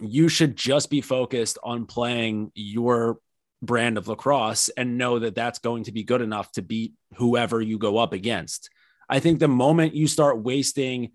[0.00, 3.18] you should just be focused on playing your
[3.62, 7.60] brand of lacrosse and know that that's going to be good enough to beat whoever
[7.60, 8.70] you go up against.
[9.08, 11.12] I think the moment you start wasting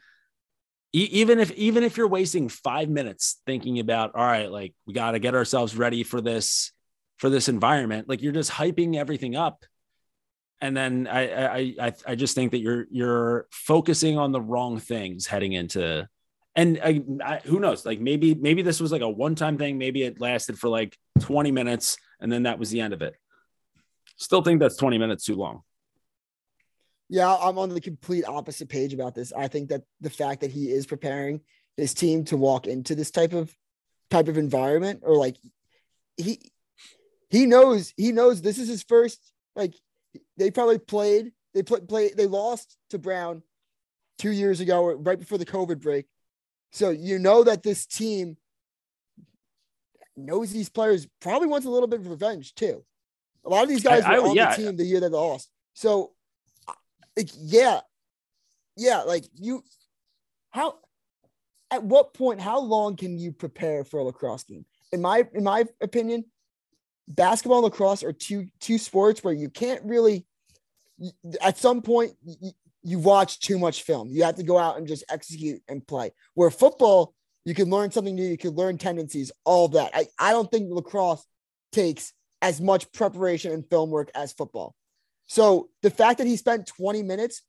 [0.93, 5.11] even if even if you're wasting 5 minutes thinking about all right like we got
[5.11, 6.73] to get ourselves ready for this
[7.17, 9.63] for this environment like you're just hyping everything up
[10.59, 15.25] and then I I I just think that you're you're focusing on the wrong things
[15.25, 16.07] heading into
[16.55, 17.85] and I, I, who knows?
[17.85, 19.77] Like maybe maybe this was like a one time thing.
[19.77, 23.15] Maybe it lasted for like 20 minutes and then that was the end of it.
[24.17, 25.61] Still think that's 20 minutes too long.
[27.09, 29.33] Yeah i'm on the complete opposite page about this.
[29.33, 31.41] I think that the fact that he is preparing
[31.77, 33.53] his team to walk into this type of
[34.09, 35.37] type of environment or like
[36.17, 36.51] he
[37.29, 39.73] he knows he knows this is his first like
[40.37, 43.41] they probably played they played play they lost to brown
[44.17, 46.05] two years ago right before the covid break
[46.71, 48.37] so you know that this team
[50.15, 52.83] knows these players probably wants a little bit of revenge too.
[53.45, 54.55] A lot of these guys I, were I, on yeah.
[54.55, 55.49] the team the year they lost.
[55.73, 56.11] So,
[57.17, 57.79] like, yeah,
[58.77, 59.63] yeah, like you,
[60.51, 60.75] how,
[61.71, 64.65] at what point, how long can you prepare for a lacrosse game?
[64.91, 66.25] In my in my opinion,
[67.07, 70.25] basketball and lacrosse are two two sports where you can't really.
[71.41, 72.51] At some point, you
[72.83, 74.09] watch too much film.
[74.11, 76.11] You have to go out and just execute and play.
[76.33, 77.13] Where football,
[77.45, 79.91] you can learn something new, you can learn tendencies, all that.
[79.93, 81.25] I, I don't think lacrosse
[81.71, 84.75] takes as much preparation and film work as football.
[85.27, 87.43] So the fact that he spent 20 minutes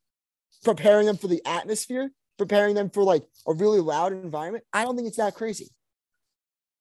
[0.64, 4.96] preparing them for the atmosphere, preparing them for like a really loud environment, I don't
[4.96, 5.70] think it's that crazy.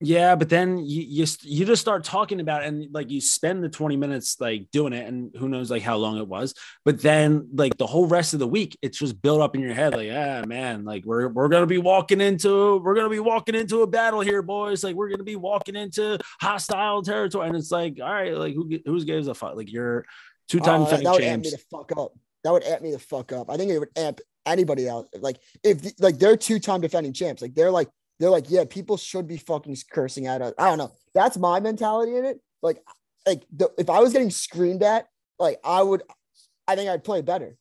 [0.04, 3.62] Yeah, but then you, you you just start talking about it and like you spend
[3.62, 6.54] the 20 minutes like doing it and who knows like how long it was.
[6.84, 9.74] But then like the whole rest of the week, it's just built up in your
[9.74, 13.54] head like, yeah, man, like we're we're gonna be walking into we're gonna be walking
[13.54, 14.82] into a battle here, boys.
[14.82, 17.46] Like we're gonna be walking into hostile territory.
[17.46, 19.54] And it's like, all right, like who who's gives a fuck?
[19.54, 20.04] Like you're
[20.48, 22.12] two-time uh, that, that would amp me the fuck up.
[22.42, 23.50] That would amp me the fuck up.
[23.50, 25.06] I think it would amp anybody else.
[25.20, 27.88] Like if like they're two-time defending champs, like they're like
[28.22, 30.54] they're like, yeah, people should be fucking cursing at us.
[30.56, 30.92] I don't know.
[31.12, 32.40] That's my mentality in it.
[32.62, 32.80] Like,
[33.26, 35.08] like the, if I was getting screamed at,
[35.40, 36.04] like I would,
[36.68, 37.56] I think I'd play better.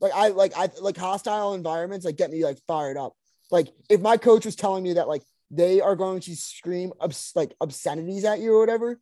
[0.00, 3.14] Like I like I like hostile environments like get me like fired up.
[3.52, 7.32] Like if my coach was telling me that like they are going to scream obs-
[7.36, 9.00] like obscenities at you or whatever,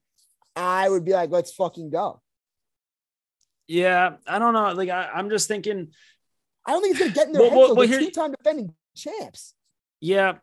[0.54, 2.20] I would be like, let's fucking go.
[3.66, 4.72] Yeah, I don't know.
[4.74, 5.92] Like I, am just thinking.
[6.66, 7.76] I don't think it's gonna get in their well, heads.
[7.76, 9.54] Well, well, two-time defending champs.
[10.02, 10.34] Yeah.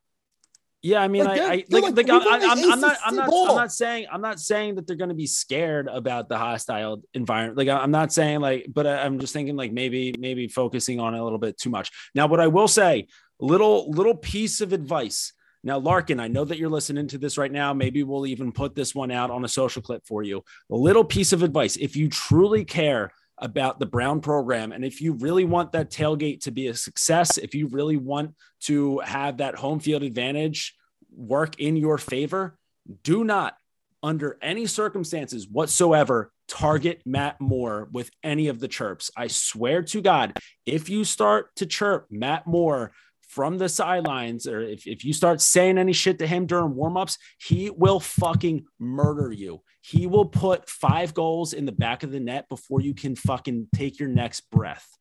[0.82, 3.56] Yeah, I mean, like I, I like, like, I'm, I'm, I'm, not, I'm not, I'm
[3.56, 7.58] not saying, I'm not saying that they're going to be scared about the hostile environment.
[7.58, 11.20] Like, I'm not saying like, but I'm just thinking like maybe, maybe focusing on it
[11.20, 11.92] a little bit too much.
[12.16, 13.08] Now, what I will say,
[13.42, 15.34] little, little piece of advice.
[15.66, 17.74] Now, Larkin, I know that you're listening to this right now.
[17.74, 20.46] Maybe we'll even put this one out on a social clip for you.
[20.72, 23.12] A little piece of advice: if you truly care
[23.42, 24.72] about the Brown program.
[24.72, 28.36] And if you really want that tailgate to be a success, if you really want
[28.62, 30.76] to have that home field advantage
[31.16, 32.58] work in your favor,
[33.04, 33.56] do not,
[34.02, 39.12] under any circumstances whatsoever, target Matt Moore with any of the chirps.
[39.16, 42.92] I swear to God, if you start to chirp Matt Moore,
[43.30, 47.18] from the sidelines, or if, if you start saying any shit to him during warmups,
[47.40, 49.62] he will fucking murder you.
[49.82, 53.68] He will put five goals in the back of the net before you can fucking
[53.74, 54.98] take your next breath.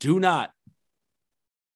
[0.00, 0.50] Do not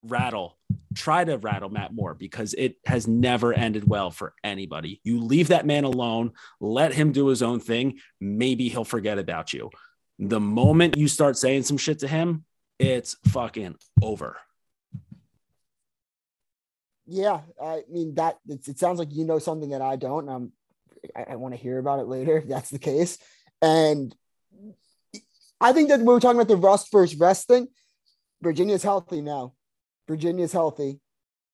[0.03, 0.59] rattle,
[0.97, 5.01] try to rattle Matt Moore because it has never ended well for anybody.
[5.05, 8.01] You leave that man alone, let him do his own thing.
[8.21, 9.71] Maybe he'll forget about you.
[10.19, 12.45] The moment you start saying some shit to him,
[12.81, 14.37] it's fucking over.
[17.07, 20.29] Yeah, I mean that it sounds like you know something that I don't.
[20.29, 20.53] I'm
[21.15, 23.19] I, I want to hear about it later if that's the case.
[23.61, 24.15] And
[25.61, 27.69] I think that when we're talking about the rust versus rest thing,
[28.43, 29.55] Virginia's healthy now.
[30.09, 31.01] Virginia's healthy.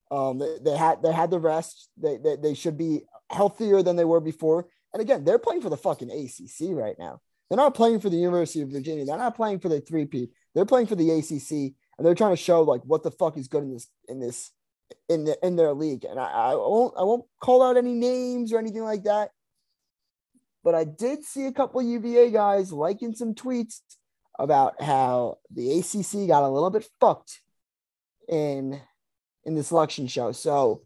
[0.09, 1.89] Um, they, they had they had the rest.
[1.97, 4.67] They, they they should be healthier than they were before.
[4.93, 7.21] And again, they're playing for the fucking ACC right now.
[7.49, 9.05] They're not playing for the University of Virginia.
[9.05, 10.29] They're not playing for the three P.
[10.53, 13.47] They're playing for the ACC, and they're trying to show like what the fuck is
[13.47, 14.51] good in this in this
[15.09, 16.05] in the in their league.
[16.05, 19.31] And I, I won't I won't call out any names or anything like that
[20.63, 23.81] but I did see a couple UVA guys liking some tweets
[24.37, 27.41] about how the ACC got a little bit fucked
[28.27, 28.79] in
[29.43, 30.31] in the selection show.
[30.31, 30.83] So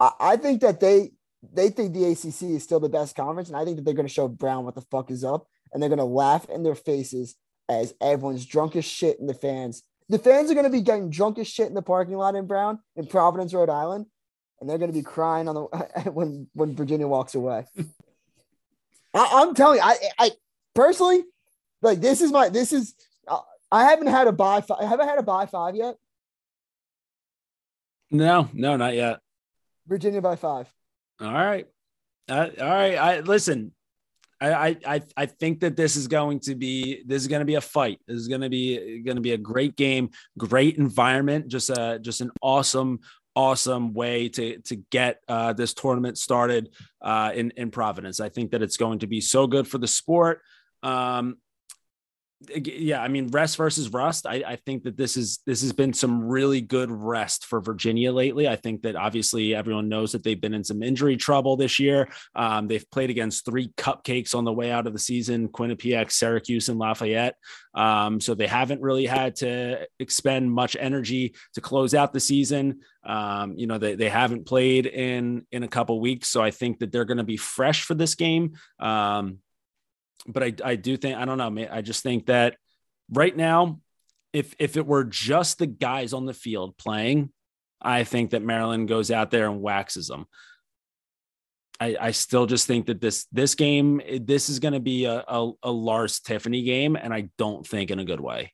[0.00, 1.12] I, I think that they
[1.52, 4.08] they think the ACC is still the best conference, and I think that they're going
[4.08, 6.74] to show Brown what the fuck is up, and they're going to laugh in their
[6.74, 7.34] faces
[7.68, 11.10] as everyone's drunk as shit in the fans the fans are going to be getting
[11.10, 14.06] drunk as shit in the parking lot in Brown in Providence, Rhode Island,
[14.60, 15.62] and they're going to be crying on the
[16.12, 17.66] when when Virginia walks away.
[19.14, 20.30] I, am telling you, I, I
[20.74, 21.24] personally
[21.82, 22.94] like this is my this is
[23.28, 23.40] uh,
[23.70, 24.80] I haven't had a buy five.
[24.88, 25.96] Have I had a buy five yet?
[28.10, 29.20] No, no, not yet.
[29.86, 30.72] Virginia by five.
[31.20, 31.66] All right.
[32.28, 32.94] Uh, all right.
[32.96, 33.72] I listen.
[34.50, 37.54] I, I I think that this is going to be this is going to be
[37.54, 38.00] a fight.
[38.06, 41.98] This is going to be going to be a great game, great environment, just a
[42.00, 43.00] just an awesome
[43.34, 46.70] awesome way to to get uh, this tournament started
[47.00, 48.20] uh, in in Providence.
[48.20, 50.40] I think that it's going to be so good for the sport.
[50.82, 51.36] Um,
[52.54, 54.26] yeah, I mean, rest versus rust.
[54.26, 58.12] I, I, think that this is this has been some really good rest for Virginia
[58.12, 58.48] lately.
[58.48, 62.08] I think that obviously everyone knows that they've been in some injury trouble this year.
[62.34, 66.68] Um, they've played against three cupcakes on the way out of the season: Quinnipiac, Syracuse,
[66.68, 67.36] and Lafayette.
[67.74, 72.80] Um, so they haven't really had to expend much energy to close out the season.
[73.04, 76.78] Um, you know, they, they haven't played in in a couple weeks, so I think
[76.80, 78.54] that they're going to be fresh for this game.
[78.78, 79.38] Um,
[80.26, 81.66] but I, I do think I don't know.
[81.70, 82.56] I just think that
[83.10, 83.80] right now,
[84.32, 87.30] if if it were just the guys on the field playing,
[87.80, 90.26] I think that Maryland goes out there and waxes them.
[91.80, 95.24] I, I still just think that this this game this is going to be a,
[95.26, 98.52] a, a Lars Tiffany game, and I don't think in a good way.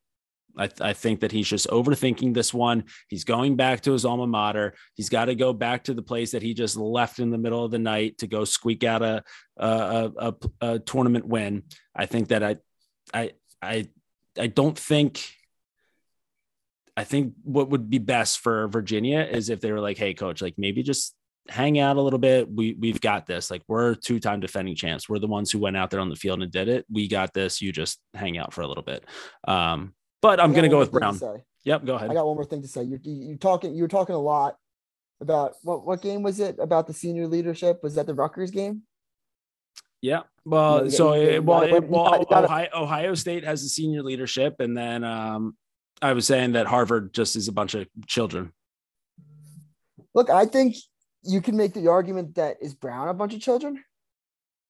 [0.58, 2.84] I, I, think that he's just overthinking this one.
[3.08, 4.74] He's going back to his alma mater.
[4.94, 7.64] He's got to go back to the place that he just left in the middle
[7.64, 9.22] of the night to go squeak out a
[9.56, 11.64] a, a, a tournament win.
[11.94, 12.56] I think that I
[13.12, 13.32] I
[13.62, 13.88] I
[14.38, 15.34] I don't think.
[16.96, 20.42] I think what would be best for Virginia is if they were like, "Hey, coach,
[20.42, 21.14] like maybe just
[21.48, 22.50] hang out a little bit.
[22.50, 23.50] We we've got this.
[23.52, 25.08] Like we're two time defending champs.
[25.08, 26.86] We're the ones who went out there on the field and did it.
[26.90, 27.62] We got this.
[27.62, 29.04] You just hang out for a little bit."
[29.46, 31.18] Um, but I'm going to go with Brown.
[31.64, 32.10] Yep, go ahead.
[32.10, 32.82] I got one more thing to say.
[32.82, 33.74] You're, you're talking.
[33.74, 34.56] You were talking a lot
[35.20, 37.82] about what what game was it about the senior leadership?
[37.82, 38.82] Was that the Rutgers game?
[40.00, 40.22] Yeah.
[40.44, 44.76] Well, you so it, well, it, well, Ohio, Ohio State has the senior leadership, and
[44.76, 45.56] then um,
[46.00, 48.52] I was saying that Harvard just is a bunch of children.
[50.14, 50.76] Look, I think
[51.22, 53.82] you can make the argument that is Brown a bunch of children,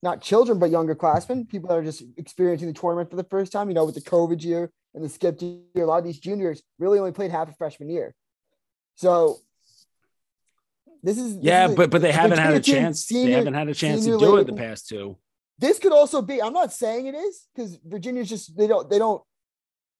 [0.02, 3.52] not children, but younger classmen, people that are just experiencing the tournament for the first
[3.52, 3.68] time.
[3.68, 6.62] You know, with the COVID year, and the skip year, a lot of these juniors
[6.78, 8.14] really only played half a freshman year.
[8.94, 9.38] So
[11.02, 13.04] this is this yeah, is but but they haven't had a chance.
[13.04, 15.16] Senior, they haven't had a chance to do it the past two.
[15.58, 16.42] This could also be.
[16.42, 19.22] I'm not saying it is because Virginia's just they don't they don't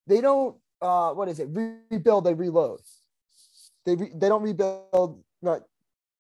[0.07, 2.81] they don't uh what is it rebuild they reload.
[3.85, 5.65] They re, they don't rebuild but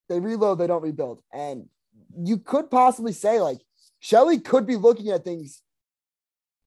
[0.09, 1.69] they reload they don't rebuild and
[2.17, 3.59] you could possibly say like
[4.01, 5.63] Shelly could be looking at things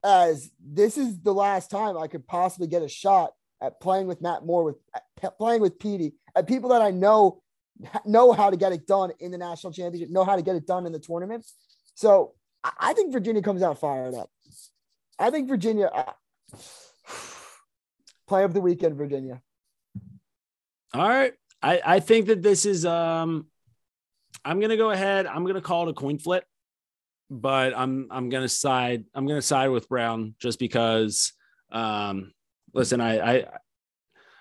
[0.04, 4.20] as this is the last time I could possibly get a shot at playing with
[4.20, 4.76] Matt Moore, with
[5.38, 7.42] playing with Petey, at people that I know
[8.04, 10.66] know how to get it done in the national championship, know how to get it
[10.66, 11.44] done in the tournament.
[11.94, 12.34] So
[12.80, 14.30] I think Virginia comes out fired up.
[15.18, 16.12] I think Virginia uh,
[18.28, 19.40] play of the weekend, Virginia.
[20.94, 21.32] All right.
[21.62, 23.46] I, I think that this is um
[24.44, 25.26] I'm gonna go ahead.
[25.26, 26.44] I'm gonna call it a coin flip
[27.32, 31.32] but I'm I'm gonna side I'm gonna side with Brown just because.
[31.70, 32.34] Um,
[32.74, 33.46] listen, I I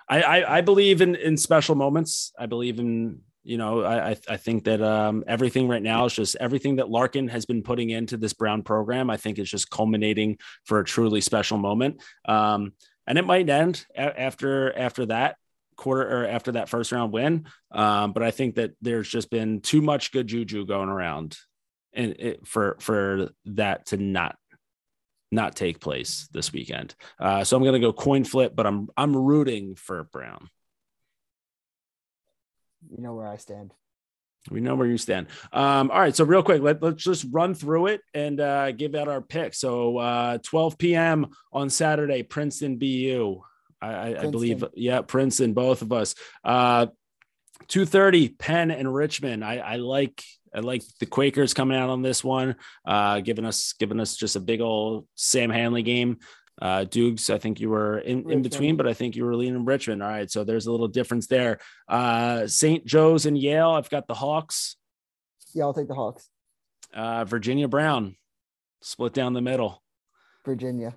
[0.10, 2.34] I I believe in in special moments.
[2.38, 6.36] I believe in you know I I think that um, everything right now is just
[6.42, 9.10] everything that Larkin has been putting into this Brown program.
[9.10, 12.02] I think is just culminating for a truly special moment.
[12.28, 12.74] Um,
[13.08, 15.38] and it might end after after that
[15.78, 17.48] quarter or after that first round win.
[17.72, 21.38] Um, but I think that there's just been too much good juju going around
[21.94, 24.36] and it, for for that to not
[25.32, 26.94] not take place this weekend.
[27.20, 30.50] Uh, so I'm going to go coin flip, but I'm I'm rooting for Brown.
[32.90, 33.74] You know where I stand.
[34.50, 35.28] We know where you stand.
[35.54, 38.96] Um, all right, so real quick, let, let's just run through it and uh, give
[38.96, 39.54] out our pick.
[39.54, 41.28] So uh, 12 p.m.
[41.54, 43.40] on Saturday, Princeton BU.
[43.84, 46.16] I, I, believe, yeah, Princeton, both of us.
[46.44, 46.88] Uh,
[47.68, 49.46] 2:30, Penn and Richmond.
[49.46, 50.24] I, I like
[50.54, 54.36] I like the Quakers coming out on this one, uh, giving us giving us just
[54.36, 56.18] a big old Sam Handley game.
[56.62, 59.66] Uh, Dukes, I think you were in, in between, but I think you were leaning
[59.66, 60.04] Richmond.
[60.04, 61.60] All right, so there's a little difference there.
[61.88, 62.86] Uh, St.
[62.86, 63.72] Joe's and Yale.
[63.72, 64.76] I've got the Hawks.
[65.56, 66.30] Yeah, I'll take the Hawks.
[66.94, 68.16] Uh, Virginia Brown,
[68.82, 69.82] split down the middle.
[70.46, 70.94] Virginia.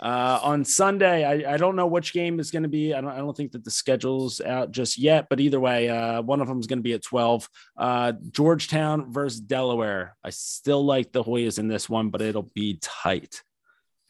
[0.00, 2.92] Uh, on Sunday, I, I don't know which game is going to be.
[2.92, 6.22] I don't, I don't think that the schedule's out just yet, but either way, uh,
[6.22, 7.48] one of them is going to be at 12.
[7.76, 10.16] Uh, Georgetown versus Delaware.
[10.22, 13.42] I still like the Hoyas in this one, but it'll be tight.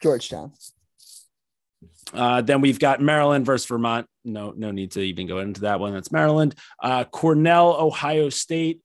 [0.02, 0.52] Georgetown.
[2.12, 4.06] Uh, then we've got Maryland versus Vermont.
[4.24, 5.92] No, no need to even go into that one.
[5.92, 6.54] That's Maryland.
[6.82, 8.80] Uh, Cornell, Ohio State.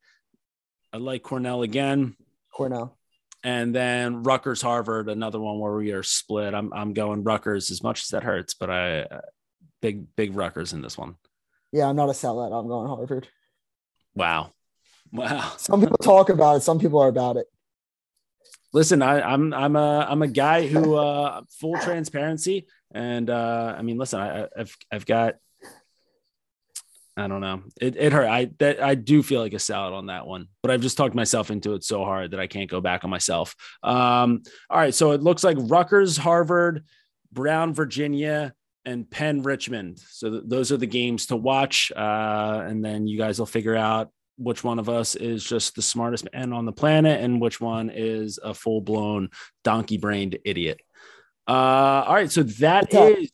[0.93, 2.15] I like Cornell again.
[2.51, 2.97] Cornell.
[3.43, 6.53] And then Rutgers, Harvard, another one where we are split.
[6.53, 9.21] I'm I'm going Rutgers as much as that hurts, but I uh,
[9.81, 11.15] big big Rutgers in this one.
[11.71, 12.57] Yeah, I'm not a sellout.
[12.57, 13.27] I'm going Harvard.
[14.13, 14.51] Wow,
[15.11, 15.53] wow.
[15.57, 16.61] Some people talk about it.
[16.61, 17.47] Some people are about it.
[18.73, 23.81] Listen, I, I'm I'm a I'm a guy who uh, full transparency, and uh, I
[23.81, 25.35] mean, listen, I, I've I've got
[27.17, 27.63] I don't know.
[27.79, 28.27] It, it hurt.
[28.27, 31.13] I that I do feel like a salad on that one, but I've just talked
[31.13, 33.55] myself into it so hard that I can't go back on myself.
[33.83, 36.85] Um, all right, so it looks like Rutgers, Harvard,
[37.31, 38.53] Brown, Virginia,
[38.85, 39.99] and Penn, Richmond.
[39.99, 43.75] So th- those are the games to watch, uh, and then you guys will figure
[43.75, 47.61] out which one of us is just the smartest man on the planet and which
[47.61, 49.29] one is a full blown
[49.63, 50.79] donkey brained idiot.
[51.47, 53.31] Uh, all right, so that is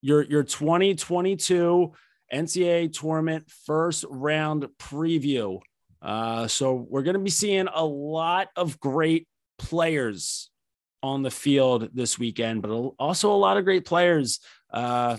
[0.00, 1.92] your your 2022
[2.32, 5.60] NCAA tournament first round preview.
[6.02, 9.28] Uh, so we're going to be seeing a lot of great
[9.58, 10.50] players
[11.02, 14.40] on the field this weekend, but also a lot of great players.
[14.72, 15.16] Uh,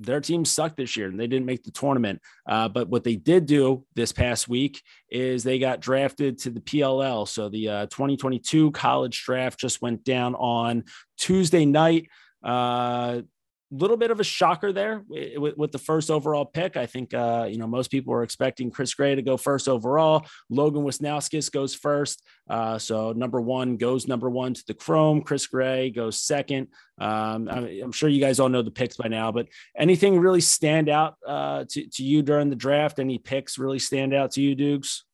[0.00, 2.20] their team sucked this year and they didn't make the tournament.
[2.46, 6.60] Uh, but what they did do this past week is they got drafted to the
[6.60, 7.28] PLL.
[7.28, 10.84] So the uh, 2022 college draft just went down on
[11.18, 12.08] Tuesday night.
[12.42, 13.22] Uh,
[13.70, 16.76] little bit of a shocker there with, with the first overall pick.
[16.76, 20.26] I think, uh, you know, most people were expecting Chris Gray to go first overall.
[20.48, 22.22] Logan Wisnauskas goes first.
[22.48, 25.22] Uh, so number one goes number one to the Chrome.
[25.22, 26.68] Chris Gray goes second.
[27.00, 29.46] Um, I, I'm sure you guys all know the picks by now, but
[29.76, 32.98] anything really stand out uh, to, to you during the draft?
[32.98, 35.04] Any picks really stand out to you, Dukes?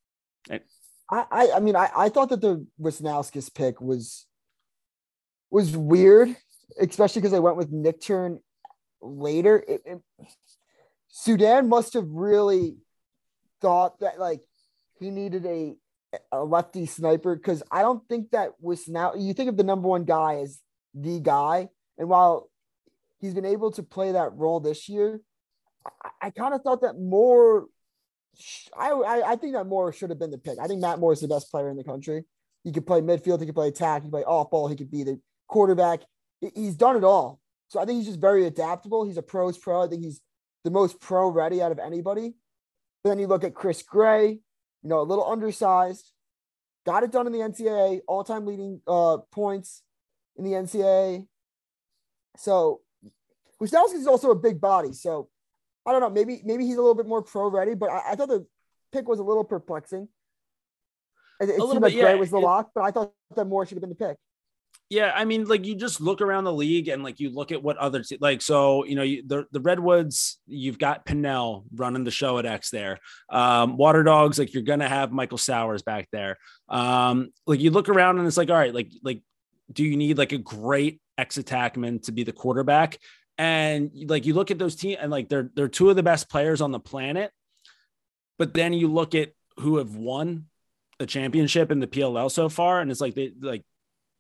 [1.11, 4.27] I, I, I mean, I, I thought that the Wisnauskas pick was
[5.51, 6.37] was weird,
[6.81, 8.39] especially because I went with Nichtern
[9.01, 9.63] later.
[9.67, 10.01] It, it,
[11.09, 12.77] Soudan must have really
[13.61, 14.41] thought that like
[14.99, 15.75] he needed a
[16.33, 19.89] a lefty sniper because I don't think that was now you think of the number
[19.89, 20.61] one guy as
[20.95, 21.69] the guy,
[21.99, 22.51] and while
[23.19, 25.21] he's been able to play that role this year,
[26.03, 27.67] I, I kind of thought that more.
[28.79, 30.59] I, I I think that Moore should have been the pick.
[30.59, 32.25] I think Matt Moore is the best player in the country.
[32.65, 34.91] He could play midfield, he could play attack, he could play off ball, he could
[34.91, 36.01] be the quarterback.
[36.55, 37.41] He's done it all.
[37.69, 39.05] So I think he's just very adaptable.
[39.05, 39.83] He's a pros pro.
[39.83, 40.21] I think he's
[40.65, 42.35] the most pro ready out of anybody.
[43.03, 44.29] But then you look at Chris Gray,
[44.83, 46.13] you know, a little undersized,
[46.85, 49.83] got it done in the NCAA, all time leading uh, points
[50.37, 51.27] in the NCAA.
[52.37, 52.81] So
[53.61, 54.93] Wisnauskas is also a big body.
[54.93, 55.29] So
[55.87, 56.11] I don't know.
[56.11, 58.47] Maybe maybe he's a little bit more pro ready, but I, I thought the
[58.93, 60.09] pick was a little perplexing.
[61.41, 62.15] It, it seemed bit, like Gray yeah.
[62.15, 64.17] was the It- lock, but I thought that Moore should have been the pick.
[64.89, 67.61] Yeah, I mean, like you just look around the league and like you look at
[67.61, 72.13] what other like so you know you, the the Redwoods you've got Pannell running the
[72.13, 76.37] show at X there, um, Water Dogs like you're gonna have Michael Sowers back there.
[76.69, 79.23] Um, like you look around and it's like all right, like like
[79.73, 82.99] do you need like a great ex attackman to be the quarterback?
[83.39, 86.31] And like you look at those teams and like they're they're two of the best
[86.31, 87.33] players on the planet,
[88.39, 90.47] but then you look at who have won
[91.01, 93.65] a championship in the PLL so far, and it's like they like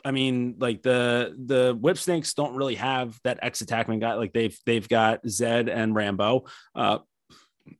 [0.06, 4.14] I mean, like the the Whipsnakes don't really have that ex attackman guy.
[4.14, 6.44] Like they've they've got Zed and Rambo.
[6.76, 6.98] Uh,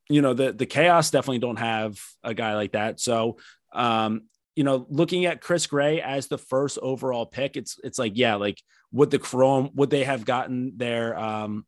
[0.08, 2.98] you know, the the chaos definitely don't have a guy like that.
[2.98, 3.36] So
[3.72, 4.22] um,
[4.56, 8.34] you know, looking at Chris Gray as the first overall pick, it's it's like, yeah,
[8.34, 8.60] like
[8.90, 11.64] would the Chrome would they have gotten their um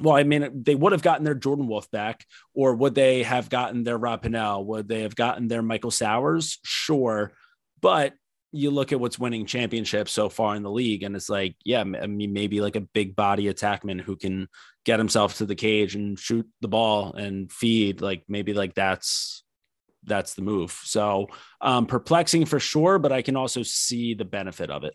[0.00, 3.48] well, I mean, they would have gotten their Jordan Wolf back, or would they have
[3.48, 4.64] gotten their Rob Pannell?
[4.66, 6.58] Would they have gotten their Michael Sowers?
[6.64, 7.32] Sure.
[7.80, 8.14] But
[8.54, 11.80] you look at what's winning championships so far in the league, and it's like, yeah,
[11.80, 14.48] I mean, maybe like a big body attackman who can
[14.84, 18.00] get himself to the cage and shoot the ball and feed.
[18.00, 19.42] Like maybe like that's
[20.04, 20.70] that's the move.
[20.84, 21.26] So
[21.60, 24.94] um, perplexing for sure, but I can also see the benefit of it.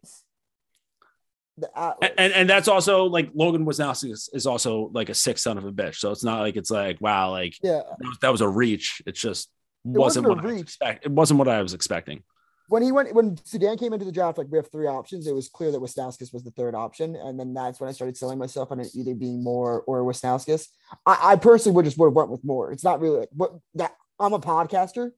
[1.57, 1.70] The
[2.18, 5.66] And and that's also like Logan Wisnauskas is, is also like a sick son of
[5.66, 5.95] a bitch.
[5.95, 7.82] So it's not like it's like wow, like yeah.
[7.99, 9.01] that was, that was a reach.
[9.05, 9.49] It's just
[9.84, 10.62] wasn't, wasn't a what I was reach.
[10.62, 11.05] expect.
[11.05, 12.24] It wasn't what I was expecting.
[12.70, 15.26] When he went when Soudan came into the draft, like we have three options.
[15.26, 18.15] It was clear that Wisnauskas was the third option, and then that's when I started
[18.15, 20.67] selling myself on it either being Moore or Wisnauskas.
[21.05, 22.72] I, I personally would just would have went with Moore.
[22.72, 25.11] It's not really like what that I'm a podcaster,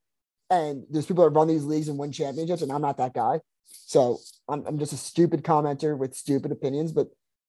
[0.50, 3.42] and there's people that run these leagues and win championships, and I'm not that guy.
[3.66, 6.94] So I'm, I'm just a stupid commenter with stupid opinions.
[6.94, 7.08] But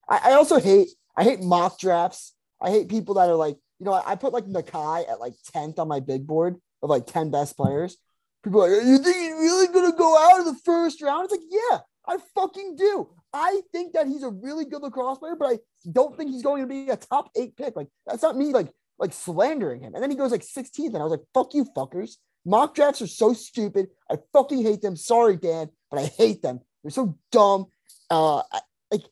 [0.09, 2.34] I, I also hate I hate mock drafts.
[2.61, 5.34] I hate people that are like, you know, I, I put like Nakai at like
[5.55, 7.96] 10th on my big board of like 10 best players.
[8.43, 11.24] People are like, you think he's really gonna go out of the first round?
[11.24, 13.09] It's like, yeah, I fucking do.
[13.32, 15.59] I think that he's a really good lacrosse player, but I
[15.90, 17.76] don't think he's going to be a top eight pick.
[17.76, 18.68] Like that's not me like
[18.99, 19.95] like slandering him.
[19.95, 22.16] And then he goes like 16th, and I was like, fuck you, fuckers.
[22.45, 23.88] Mock drafts are so stupid.
[24.11, 24.97] I fucking hate them.
[24.97, 26.61] Sorry, Dan, but I hate them.
[26.82, 27.66] They're so dumb.
[28.11, 28.43] Uh,
[28.90, 29.05] like,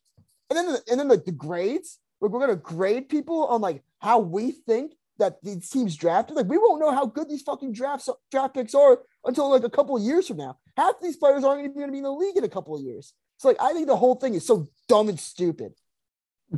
[0.51, 1.99] and then the, and then like the grades.
[2.21, 6.37] Like we're gonna grade people on like how we think that these teams drafted.
[6.37, 9.71] Like we won't know how good these fucking drafts draft picks are until like a
[9.71, 10.59] couple of years from now.
[10.77, 13.15] Half these players aren't even gonna be in the league in a couple of years.
[13.37, 15.73] So like I think the whole thing is so dumb and stupid.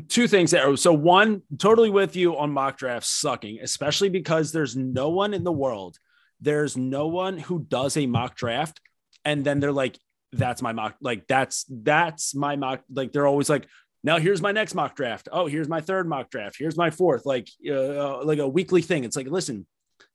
[0.09, 0.75] Two things there.
[0.77, 5.45] So one, totally with you on mock drafts sucking, especially because there's no one in
[5.45, 5.99] the world.
[6.41, 8.81] There's no one who does a mock draft
[9.25, 9.99] and then they're like,
[10.33, 12.83] that's my mock, like that's that's my mock.
[12.91, 13.69] Like they're always like,
[14.05, 15.29] now here's my next mock draft.
[15.31, 16.57] Oh, here's my third mock draft.
[16.59, 17.25] Here's my fourth.
[17.25, 19.05] Like uh, like a weekly thing.
[19.05, 19.67] It's like, listen,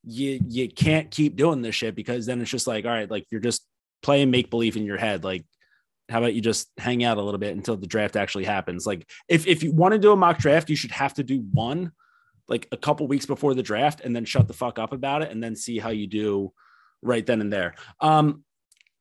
[0.04, 3.26] you you can't keep doing this shit because then it's just like, all right, like
[3.30, 3.66] you're just
[4.02, 5.24] playing make believe in your head.
[5.24, 5.46] Like
[6.10, 8.86] how about you just hang out a little bit until the draft actually happens?
[8.86, 11.46] Like if if you want to do a mock draft, you should have to do
[11.52, 11.92] one
[12.48, 15.32] like a couple weeks before the draft and then shut the fuck up about it
[15.32, 16.54] and then see how you do
[17.02, 17.76] right then and there.
[18.00, 18.44] Um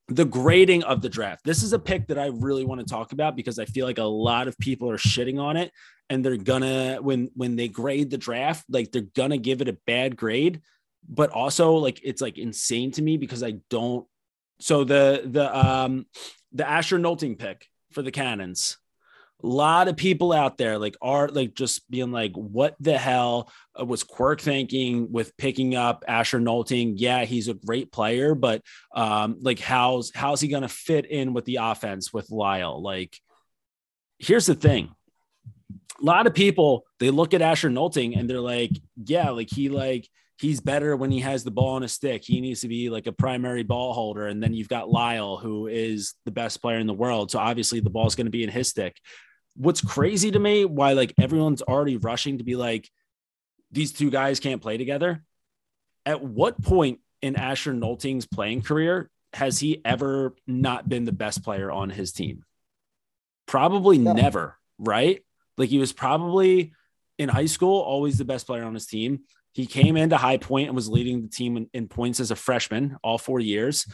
[0.09, 1.45] the grading of the draft.
[1.45, 3.99] This is a pick that I really want to talk about because I feel like
[3.99, 5.73] a lot of people are shitting on it
[6.09, 9.79] and they're gonna when when they grade the draft, like they're gonna give it a
[9.87, 10.61] bad grade,
[11.09, 14.07] but also like it's like insane to me because I don't
[14.61, 16.07] so the the um
[16.53, 18.79] the Asher Nolting pick for the Cannons.
[19.43, 23.51] A lot of people out there like are like just being like, what the hell
[23.79, 26.95] was Quirk thinking with picking up Asher Nolting?
[26.97, 28.63] Yeah, he's a great player, but
[28.95, 32.83] um, like how's how's he gonna fit in with the offense with Lyle?
[32.83, 33.19] Like,
[34.19, 34.91] here's the thing.
[36.01, 39.69] A lot of people they look at Asher Nolting and they're like, yeah, like he
[39.69, 40.09] like
[40.39, 42.23] he's better when he has the ball on a stick.
[42.25, 44.27] He needs to be like a primary ball holder.
[44.27, 47.31] And then you've got Lyle, who is the best player in the world.
[47.31, 49.01] So obviously the ball's going to be in his stick.
[49.57, 52.91] What's crazy to me, why like everyone's already rushing to be like,
[53.71, 55.25] these two guys can't play together.
[56.05, 61.43] At what point in Asher Nolting's playing career has he ever not been the best
[61.43, 62.45] player on his team?
[63.47, 64.13] Probably yeah.
[64.13, 65.23] never, right?
[65.59, 66.73] Like he was probably
[67.19, 69.21] in high school always the best player on his team.
[69.53, 72.37] He came into High Point and was leading the team in, in points as a
[72.37, 73.87] freshman all four years.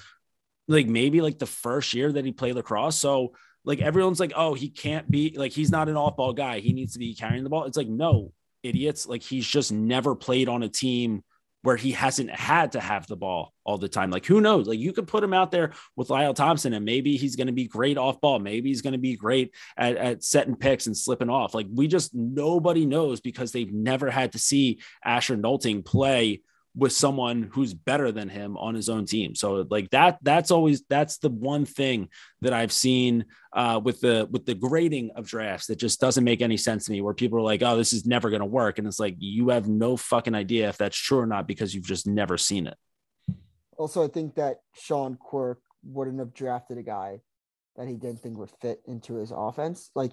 [0.67, 2.97] Like maybe like the first year that he played lacrosse.
[2.97, 3.35] So
[3.65, 6.61] like everyone's like, oh, he can't be like he's not an off ball guy.
[6.61, 7.65] He needs to be carrying the ball.
[7.65, 8.33] It's like, no,
[8.63, 9.07] idiots.
[9.07, 11.23] Like he's just never played on a team
[11.63, 14.11] where he hasn't had to have the ball all the time.
[14.11, 14.67] Like, who knows?
[14.67, 17.53] Like, you could put him out there with Lyle Thompson, and maybe he's going to
[17.53, 18.41] be great off ball.
[18.41, 21.55] Maybe he's going to be great at, at setting picks and slipping off.
[21.55, 26.43] Like, we just nobody knows because they've never had to see Asher Nolting play
[26.75, 29.35] with someone who's better than him on his own team.
[29.35, 32.09] So like that, that's always that's the one thing
[32.41, 36.41] that I've seen uh, with the with the grading of drafts that just doesn't make
[36.41, 37.01] any sense to me.
[37.01, 39.51] Where people are like, "Oh, this is never going to work," and it's like you
[39.51, 42.77] have no fucking idea if that's true or not because you've just never seen it.
[43.77, 47.21] Also, I think that Sean Quirk wouldn't have drafted a guy
[47.77, 49.91] that he didn't think would fit into his offense.
[49.95, 50.13] Like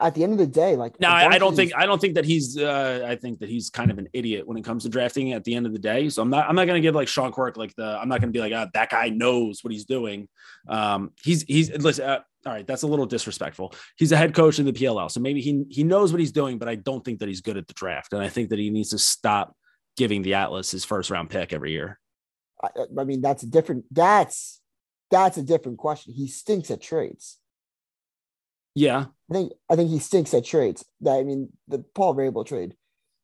[0.00, 2.14] at the end of the day, like no, I, I, don't think I don't think
[2.14, 4.88] that he's uh, I think that he's kind of an idiot when it comes to
[4.88, 6.08] drafting at the end of the day.
[6.08, 8.32] So I'm not I'm not gonna give like Sean Quirk like the I'm not gonna
[8.32, 10.28] be like ah, that guy knows what he's doing.
[10.68, 12.04] Um, he's he's listen.
[12.04, 13.74] Uh, all right, that's a little disrespectful.
[13.96, 16.58] He's a head coach in the PLL, so maybe he he knows what he's doing,
[16.58, 18.70] but I don't think that he's good at the draft, and I think that he
[18.70, 19.56] needs to stop
[19.96, 21.98] giving the Atlas his first round pick every year.
[22.62, 22.68] I,
[22.98, 23.84] I mean, that's a different.
[23.90, 24.60] That's
[25.10, 26.14] that's a different question.
[26.14, 27.38] He stinks at trades.
[28.74, 30.84] Yeah, I think I think he stinks at trades.
[31.00, 32.74] That I mean, the Paul Rabil trade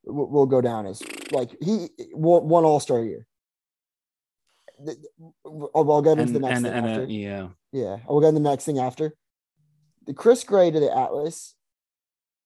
[0.04, 3.26] will, will go down as like he won All Star year.
[5.74, 7.02] I'll get into the next and, thing and after.
[7.02, 7.96] A, yeah, yeah.
[8.08, 9.14] I'll get into the next thing after.
[10.06, 11.54] The Chris Gray to the Atlas,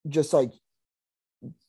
[0.08, 0.52] just like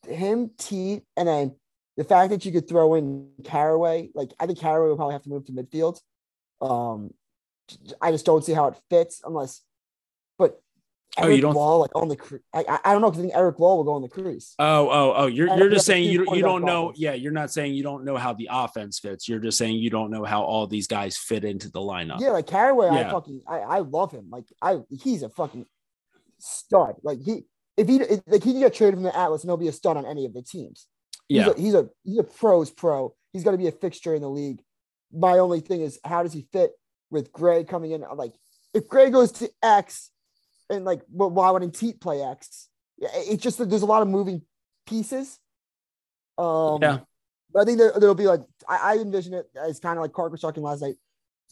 [0.08, 1.56] him, T, and then
[1.96, 4.10] the fact that you could throw in Caraway.
[4.14, 6.00] like I think Caraway will probably have to move to midfield.
[6.60, 7.12] Um,
[8.00, 9.62] I just don't see how it fits unless.
[11.16, 13.22] Eric oh, you don't Law like on the cre- I, I don't know because I
[13.22, 14.54] think Eric Law will go on the crease.
[14.58, 15.26] Oh, oh, oh!
[15.26, 16.92] You're you're just saying you you don't know.
[16.96, 19.28] Yeah, you're not saying you don't know how the offense fits.
[19.28, 22.20] You're just saying you don't know how all these guys fit into the lineup.
[22.20, 23.08] Yeah, like Caraway, yeah.
[23.08, 24.28] I fucking I, I love him.
[24.28, 25.66] Like I he's a fucking
[26.38, 26.96] stud.
[27.04, 27.44] Like he
[27.76, 29.72] if he if, like he can get traded from the Atlas and he'll be a
[29.72, 30.88] stud on any of the teams.
[31.28, 33.14] Yeah, he's a he's a, he's a pro's pro.
[33.32, 34.60] He's going to be a fixture in the league.
[35.12, 36.72] My only thing is how does he fit
[37.10, 38.04] with Gray coming in?
[38.16, 38.34] Like
[38.74, 40.10] if Gray goes to X
[40.70, 42.68] and like, well, why wouldn't Teat play X?
[42.98, 44.42] It's just that there's a lot of moving
[44.86, 45.38] pieces.
[46.38, 46.98] Um, yeah.
[47.52, 50.12] But I think there, will be like, I, I envision it as kind of like
[50.12, 50.96] Clark was talking last night.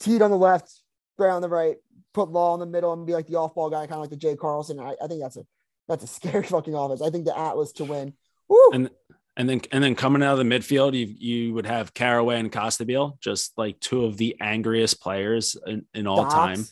[0.01, 0.71] Teat on the left,
[1.17, 1.77] Gray on the right,
[2.13, 4.11] put Law in the middle and be like the off ball guy, kind of like
[4.11, 4.81] the Jay Carlson.
[4.81, 5.45] I, I think that's a
[5.89, 7.03] that's a scary fucking offense.
[7.03, 8.15] I think the Atlas to win.
[8.49, 8.71] Woo!
[8.73, 8.91] And
[9.37, 12.51] and then and then coming out of the midfield, you you would have Caraway and
[12.51, 16.35] Costabile, just like two of the angriest players in, in all Docs.
[16.35, 16.65] time.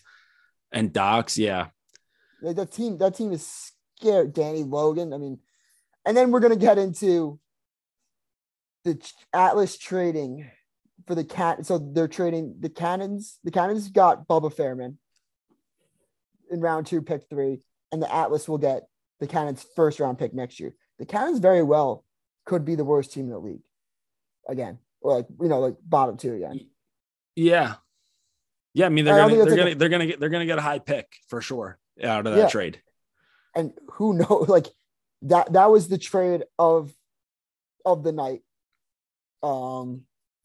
[0.72, 1.68] And Docs, yeah.
[2.42, 4.32] Like, that team, that team is scared.
[4.32, 5.12] Danny Logan.
[5.12, 5.38] I mean,
[6.06, 7.38] and then we're gonna get into
[8.84, 9.00] the
[9.32, 10.50] Atlas trading
[11.06, 11.66] for the cat.
[11.66, 13.38] So they're trading the Cannons.
[13.44, 14.96] The Cannons got Bubba Fairman
[16.50, 17.62] in round two, pick three,
[17.92, 18.88] and the Atlas will get
[19.20, 20.74] the Cannons first round pick next year.
[20.98, 22.04] The Cannons very well
[22.46, 23.62] could be the worst team in the league
[24.48, 26.68] again, or like you know, like bottom two again.
[27.36, 27.74] Yeah.
[28.72, 30.62] Yeah, I mean they're I gonna they're gonna they're gonna get they're gonna get a
[30.62, 32.48] high pick for sure out of that Yeah.
[32.48, 32.80] trade.
[33.54, 34.66] and who knows like
[35.22, 36.92] that that was the trade of
[37.84, 38.42] of the night
[39.42, 40.02] um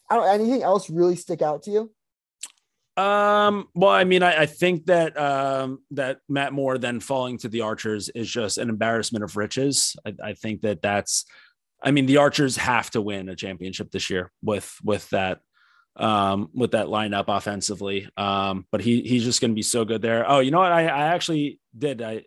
[0.09, 1.91] i don't anything else really stick out to you
[2.97, 7.49] Um, well, I mean, I, I think that um that Matt Moore then falling to
[7.49, 9.97] the Archers is just an embarrassment of riches.
[10.05, 11.25] I, I think that that's
[11.83, 15.39] I mean, the Archers have to win a championship this year with with that
[15.97, 18.09] um with that lineup offensively.
[18.17, 20.29] Um, but he he's just gonna be so good there.
[20.29, 20.71] Oh, you know what?
[20.71, 22.25] I, I actually did I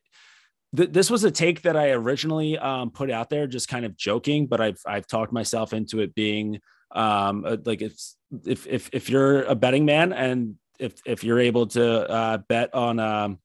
[0.77, 3.97] th- this was a take that I originally um, put out there, just kind of
[3.97, 6.61] joking, but I've I've talked myself into it being
[6.93, 11.67] um, like it's if if if you're a betting man and if if you're able
[11.69, 13.39] to uh, bet on um,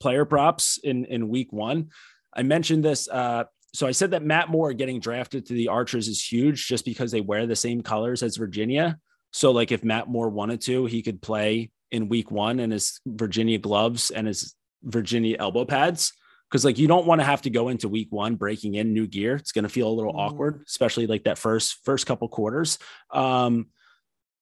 [0.00, 1.90] player props in in week one,
[2.34, 3.08] I mentioned this.
[3.08, 3.44] Uh,
[3.74, 7.10] so I said that Matt Moore getting drafted to the Archers is huge, just because
[7.10, 8.98] they wear the same colors as Virginia.
[9.32, 13.00] So like if Matt Moore wanted to, he could play in week one in his
[13.06, 16.12] Virginia gloves and his Virginia elbow pads
[16.50, 19.06] because like you don't want to have to go into week one breaking in new
[19.06, 19.36] gear.
[19.36, 20.18] It's going to feel a little Mhm.
[20.18, 22.78] awkward, especially like that first first couple quarters.
[23.10, 23.68] Um,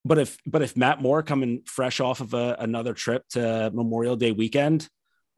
[0.04, 4.16] but if but if Matt Moore coming fresh off of a, another trip to Memorial
[4.16, 4.88] Day weekend,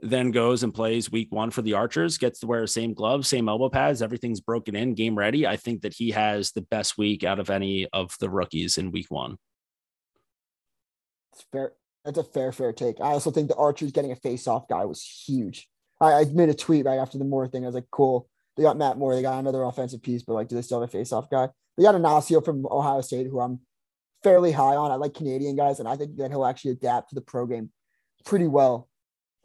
[0.02, 3.28] then goes and plays week one for the Archers, gets to wear the same gloves,
[3.28, 5.46] same elbow pads, everything's broken in, game ready.
[5.46, 8.90] I think that he has the best week out of any of the rookies in
[8.90, 9.38] week one.
[11.32, 11.72] it's fair
[12.04, 13.00] that's a fair fair take.
[13.00, 15.68] I also think the archers getting a face-off guy was huge.
[16.00, 17.62] I, I made a tweet right after the moore thing.
[17.62, 18.28] I was like cool.
[18.56, 20.88] They got matt moore they got another offensive piece but like do they still have
[20.88, 21.48] a face-off guy?
[21.76, 23.60] They got Inacio from ohio state who i'm
[24.24, 24.90] fairly high on.
[24.90, 27.70] I like canadian guys and i think that he'll actually adapt to the pro game
[28.24, 28.88] pretty well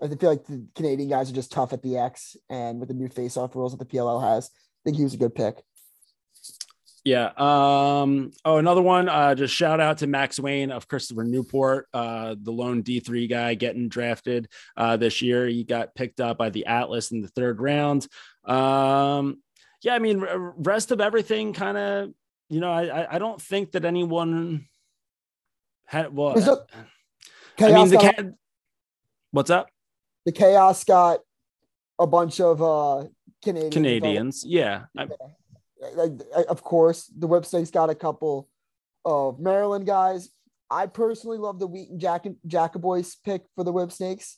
[0.02, 2.95] I feel like the Canadian guys are just tough at the X, and with the
[2.95, 5.64] new face-off rules that the PLL has, I think he was a good pick.
[7.07, 7.32] Yeah.
[7.38, 9.07] Um, oh, another one.
[9.07, 13.53] Uh, just shout out to Max Wayne of Christopher Newport, uh, the lone D3 guy
[13.53, 15.48] getting drafted uh, this year.
[15.48, 18.07] He got picked up by the Atlas in the third round.
[18.44, 19.41] Um,
[19.82, 22.10] yeah, I mean, rest of everything kind of,
[22.49, 24.68] you know, I, I don't think that anyone
[25.86, 26.68] had, well,
[27.60, 28.36] I mean, the
[29.32, 29.69] what's up?
[30.28, 31.22] The Chaos got
[31.98, 33.06] a bunch of uh,
[33.41, 34.44] Canadian Canadians.
[34.45, 34.88] Yeah.
[34.98, 35.08] I,
[35.94, 38.49] Like, of course, the Whipsnakes got a couple
[39.06, 40.28] of Maryland guys.
[40.70, 44.38] I personally love the Wheaton Jack Jackoboice pick for the Whipsnakes.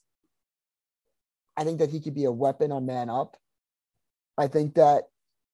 [1.58, 3.36] I think that he could be a weapon on man up.
[4.38, 5.06] I think that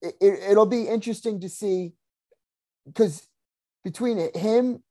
[0.02, 1.94] it, it, it'll be interesting to see
[2.86, 3.26] because
[3.86, 4.84] between him,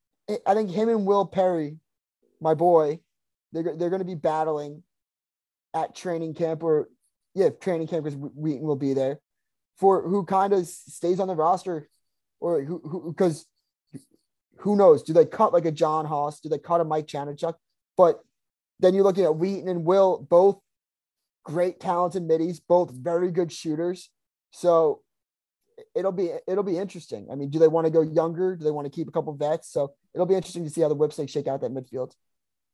[0.47, 1.77] I think him and Will Perry,
[2.41, 3.01] my boy,
[3.53, 4.83] they're, they're going to be battling
[5.75, 6.89] at training camp or
[7.35, 9.19] yeah, training camp because Wheaton will be there
[9.77, 11.89] for who kind of stays on the roster
[12.41, 13.47] or who because
[14.59, 15.03] who knows?
[15.03, 16.41] Do they cut like a John Haus?
[16.41, 17.55] Do they cut a Mike Chanenchuk?
[17.97, 18.21] But
[18.81, 20.59] then you're looking at Wheaton and Will, both
[21.45, 24.11] great talented middies, both very good shooters.
[24.51, 25.03] So
[25.95, 27.29] it'll be it'll be interesting.
[27.31, 28.57] I mean, do they want to go younger?
[28.57, 29.71] Do they want to keep a couple vets?
[29.71, 32.13] So it'll be interesting to see how the Whipsnakes shake out that midfield.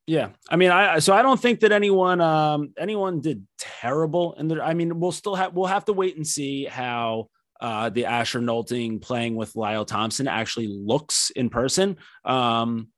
[0.07, 4.59] Yeah, I mean, I so I don't think that anyone um anyone did terrible and.
[4.59, 7.29] I mean, we'll still have we'll have to wait and see how
[7.59, 11.97] uh the Asher Nolting playing with Lyle Thompson actually looks in person.
[12.25, 12.89] Um,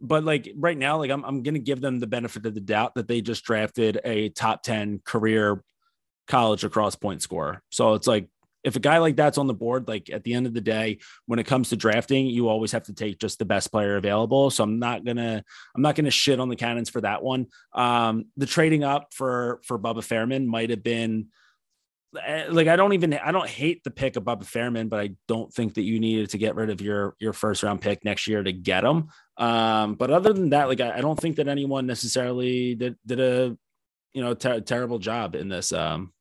[0.00, 2.94] but like right now, like I'm I'm gonna give them the benefit of the doubt
[2.94, 5.62] that they just drafted a top ten career
[6.26, 7.62] college across point scorer.
[7.70, 8.28] So it's like
[8.64, 10.98] if a guy like that's on the board, like at the end of the day,
[11.26, 14.50] when it comes to drafting, you always have to take just the best player available.
[14.50, 15.44] So I'm not gonna
[15.76, 17.48] I'm not gonna shit on the Cannons for that one.
[17.74, 21.28] Um, the trading up for for Bubba Fairman might have been
[22.26, 25.10] eh, like I don't even I don't hate the pick of Bubba Fairman, but I
[25.28, 28.26] don't think that you needed to get rid of your your first round pick next
[28.26, 29.10] year to get him.
[29.36, 33.20] Um, but other than that, like I, I don't think that anyone necessarily did did
[33.20, 33.58] a
[34.14, 36.13] you know ter- terrible job in this um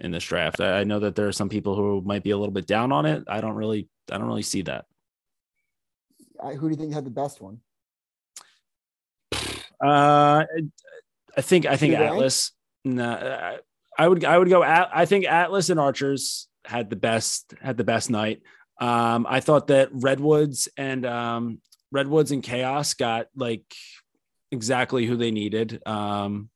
[0.00, 0.60] in this draft.
[0.60, 2.92] I, I know that there are some people who might be a little bit down
[2.92, 3.24] on it.
[3.28, 4.86] I don't really I don't really see that.
[6.38, 7.60] Uh, who do you think had the best one?
[9.82, 10.44] Uh,
[11.36, 12.52] I think I think Atlas.
[12.84, 13.56] Nah,
[13.98, 14.62] I would I would go.
[14.62, 18.42] At, I think Atlas and Archers had the best had the best night.
[18.80, 21.60] Um, I thought that Redwoods and um,
[21.90, 23.64] Redwoods and Chaos got like
[24.50, 25.80] exactly who they needed.
[25.86, 26.50] Um,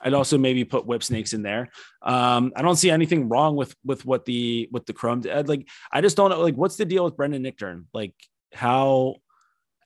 [0.00, 1.68] I'd also maybe put Whipsnakes in there.
[2.02, 5.48] Um, I don't see anything wrong with with what the what the Chrome did.
[5.48, 6.40] Like I just don't know.
[6.40, 7.84] Like what's the deal with Brendan Nichtern?
[7.92, 8.14] Like
[8.52, 9.16] how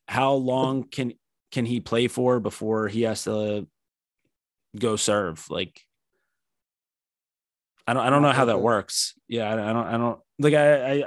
[0.06, 1.14] how long can
[1.50, 3.66] can he play for before he has to
[4.78, 5.48] go serve?
[5.50, 5.80] Like
[7.86, 9.14] I don't I don't know how that works.
[9.28, 11.04] Yeah, I, don't I don't like I I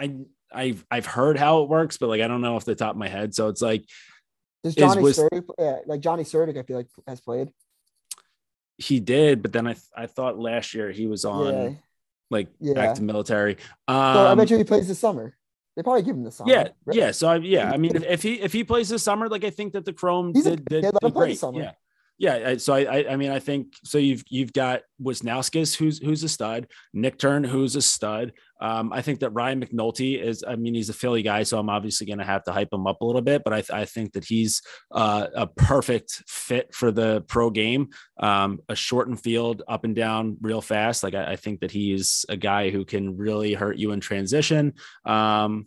[0.00, 0.16] I
[0.54, 2.98] I've I've heard how it works, but like I don't know off the top of
[2.98, 3.34] my head.
[3.34, 3.84] So it's like
[4.64, 7.50] does Johnny was, Surdick, yeah, like Johnny Surdick, I feel like has played.
[8.82, 11.70] He did, but then I I thought last year he was on yeah.
[12.30, 12.92] like yeah.
[12.92, 13.56] to military.
[13.88, 15.36] Um, so I bet you he plays this summer.
[15.76, 16.50] They probably give him the summer.
[16.50, 16.96] Yeah, right?
[16.96, 17.10] yeah.
[17.12, 19.50] So I, yeah, I mean, if, if, he if he plays this summer, like I
[19.50, 21.40] think that the Chrome He's did, a, did, did great.
[21.54, 21.72] Yeah,
[22.22, 22.56] yeah.
[22.56, 23.98] So I, I, mean, I think so.
[23.98, 28.32] You've you've got Wisnauskas, who's who's a stud, Nichtern who's a stud.
[28.60, 30.44] Um, I think that Ryan McNulty is.
[30.46, 32.86] I mean, he's a Philly guy, so I'm obviously going to have to hype him
[32.86, 33.42] up a little bit.
[33.44, 34.62] But I, I think that he's
[34.92, 37.88] uh, a perfect fit for the pro game.
[38.20, 41.02] Um, a shortened field, up and down, real fast.
[41.02, 44.74] Like I, I, think that he's a guy who can really hurt you in transition.
[45.04, 45.66] Um,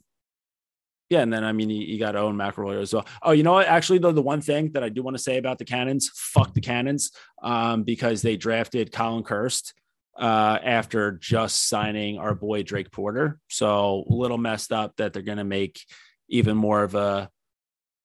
[1.09, 3.05] yeah, and then I mean, you, got Owen McElroy as well.
[3.21, 3.67] Oh, you know what?
[3.67, 6.53] Actually, though, the one thing that I do want to say about the Cannons, fuck
[6.53, 7.11] the Cannons,
[7.43, 9.73] um, because they drafted Colin Kirst
[10.19, 13.37] uh, after just signing our boy Drake Porter.
[13.49, 15.79] So a little messed up that they're going to make
[16.27, 17.29] even more of a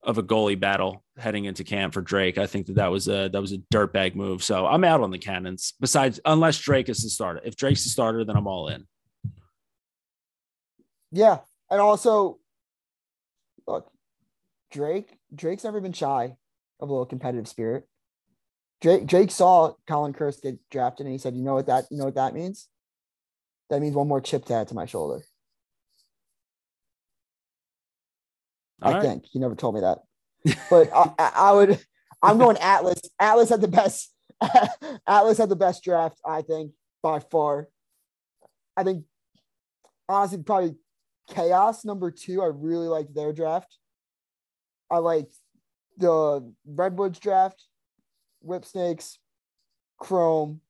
[0.03, 2.39] of a goalie battle heading into camp for Drake.
[2.39, 4.43] I think that that was a that was a dirtbag move.
[4.43, 5.73] So I'm out on the Cannons.
[5.81, 7.41] Besides, unless Drake is the starter.
[7.45, 8.87] If Drake's the starter, then I'm all in.
[11.13, 11.39] Yeah,
[11.71, 12.40] and also
[14.71, 16.37] Drake, Drake's never been shy
[16.81, 17.87] of a little competitive spirit.
[18.81, 21.99] Drake, Drake saw Colin Kirst get drafted and he said, you know what that, you
[21.99, 22.69] know what that means?
[23.69, 25.23] That means one more chip to add to my shoulder.
[28.83, 29.03] All I right.
[29.03, 29.99] think he never told me that,
[30.71, 31.79] but I, I would,
[32.23, 33.01] I'm going Atlas.
[33.19, 34.15] Atlas had the best,
[35.07, 36.73] Atlas had the best draft, I think,
[37.03, 37.69] by far.
[38.77, 39.05] I think
[40.09, 40.77] honestly, probably
[41.31, 43.77] Chaos number two, I really liked their draft.
[44.91, 45.35] I liked
[45.97, 47.65] the Redwoods draft,
[48.41, 49.19] Whipsnakes,
[49.99, 50.61] Chrome,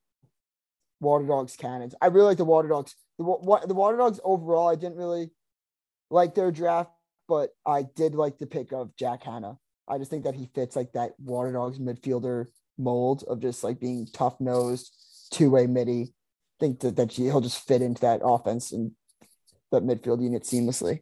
[1.01, 1.95] Water Dogs, Cannons.
[2.01, 2.95] I really like the Water Dogs.
[3.19, 5.31] The, what, the Water Dogs overall, I didn't really
[6.11, 6.91] like their draft,
[7.29, 9.57] but I did like the pick of Jack Hanna.
[9.89, 12.47] I just think that he fits like that Water Dogs midfielder
[12.79, 14.93] mold of just like being tough nosed,
[15.31, 16.03] two way midi.
[16.03, 18.93] I think that, that he'll just fit into that offense and
[19.71, 21.01] that midfield unit seamlessly.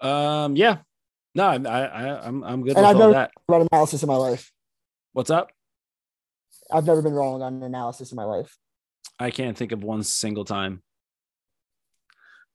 [0.00, 0.78] Um, yeah,
[1.34, 3.28] no, I, I, I'm, I'm good and I've never.
[3.48, 4.50] Run analysis in my life.
[5.12, 5.50] What's up?
[6.70, 8.56] I've never been wrong on analysis in my life.
[9.18, 10.82] I can't think of one single time.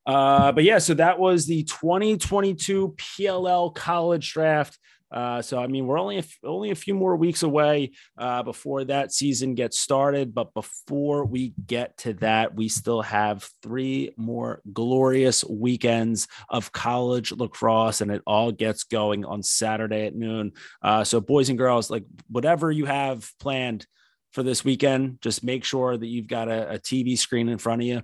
[0.06, 4.78] Uh, but yeah, so that was the 2022 PLL college draft.
[5.12, 8.44] Uh, so I mean, we're only a f- only a few more weeks away uh,
[8.44, 10.34] before that season gets started.
[10.34, 17.32] But before we get to that, we still have three more glorious weekends of college
[17.32, 20.52] lacrosse, and it all gets going on Saturday at noon.
[20.82, 23.86] Uh, so, boys and girls, like whatever you have planned
[24.34, 27.82] for this weekend, just make sure that you've got a, a TV screen in front
[27.82, 28.02] of you.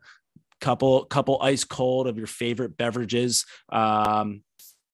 [0.61, 3.45] Couple couple ice cold of your favorite beverages.
[3.67, 4.43] Um,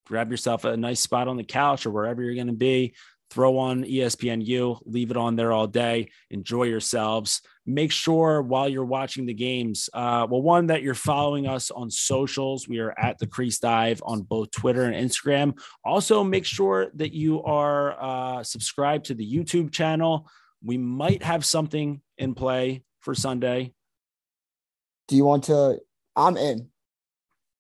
[0.10, 2.96] grab yourself a nice spot on the couch or wherever you're going to be.
[3.30, 6.10] Throw on ESPNU, leave it on there all day.
[6.32, 7.42] Enjoy yourselves.
[7.64, 11.92] Make sure while you're watching the games, uh, well, one that you're following us on
[11.92, 12.68] socials.
[12.68, 15.60] We are at the Crease Dive on both Twitter and Instagram.
[15.86, 20.28] Also, make sure that you are uh, subscribed to the YouTube channel.
[20.64, 23.76] We might have something in play for Sunday.
[25.08, 25.80] Do you want to?
[26.16, 26.70] I'm in.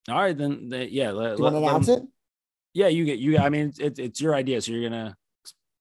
[0.09, 0.69] All right, then.
[0.89, 1.11] yeah.
[1.11, 2.03] Let, Do you let, want to announce it?
[2.73, 3.37] Yeah, you get you.
[3.37, 5.15] I mean, it's it's your idea, so you're gonna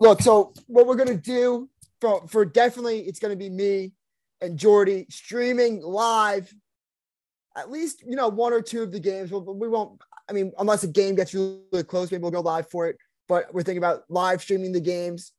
[0.01, 0.23] look.
[0.23, 1.69] So what we're gonna do
[2.01, 3.93] for for definitely, it's gonna be me
[4.41, 6.53] and Jordy streaming live.
[7.57, 9.31] At least you know one or two of the games.
[9.31, 10.01] We, we won't.
[10.29, 12.97] I mean, unless a game gets really, really close, maybe we'll go live for it.
[13.29, 15.33] But we're thinking about live streaming the games,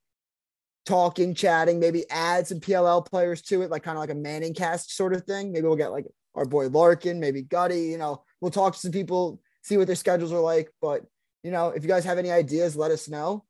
[0.86, 4.90] talking, chatting, maybe add some PLL players to it, like kind of like a ManningCast
[4.92, 5.52] sort of thing.
[5.52, 6.06] Maybe we'll get like
[6.36, 7.88] our boy Larkin, maybe Gutty.
[7.88, 10.72] You know, we'll talk to some people, see what their schedules are like.
[10.82, 11.04] But
[11.44, 13.46] you know, if you guys have any ideas, let us know.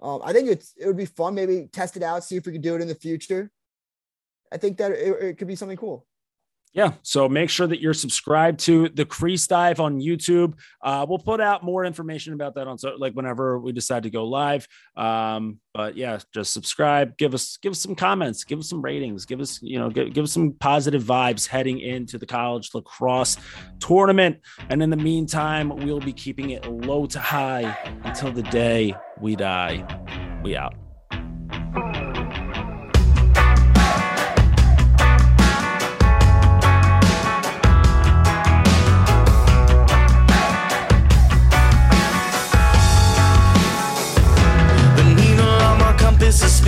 [0.00, 1.34] Um, I think it's it would be fun.
[1.34, 3.50] Maybe test it out, see if we could do it in the future.
[4.52, 6.06] I think that it, it could be something cool.
[6.72, 6.92] Yeah.
[7.02, 10.54] So make sure that you're subscribed to the Crease Dive on YouTube.
[10.82, 14.10] Uh, we'll put out more information about that on so like whenever we decide to
[14.10, 14.68] go live.
[14.96, 17.16] Um, but yeah, just subscribe.
[17.16, 18.44] Give us give us some comments.
[18.44, 19.24] Give us some ratings.
[19.24, 23.38] Give us you know give, give us some positive vibes heading into the college lacrosse
[23.80, 24.38] tournament.
[24.68, 29.36] And in the meantime, we'll be keeping it low to high until the day we
[29.36, 30.40] die.
[30.44, 30.87] We out.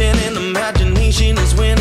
[0.00, 1.79] This is imagination is winning.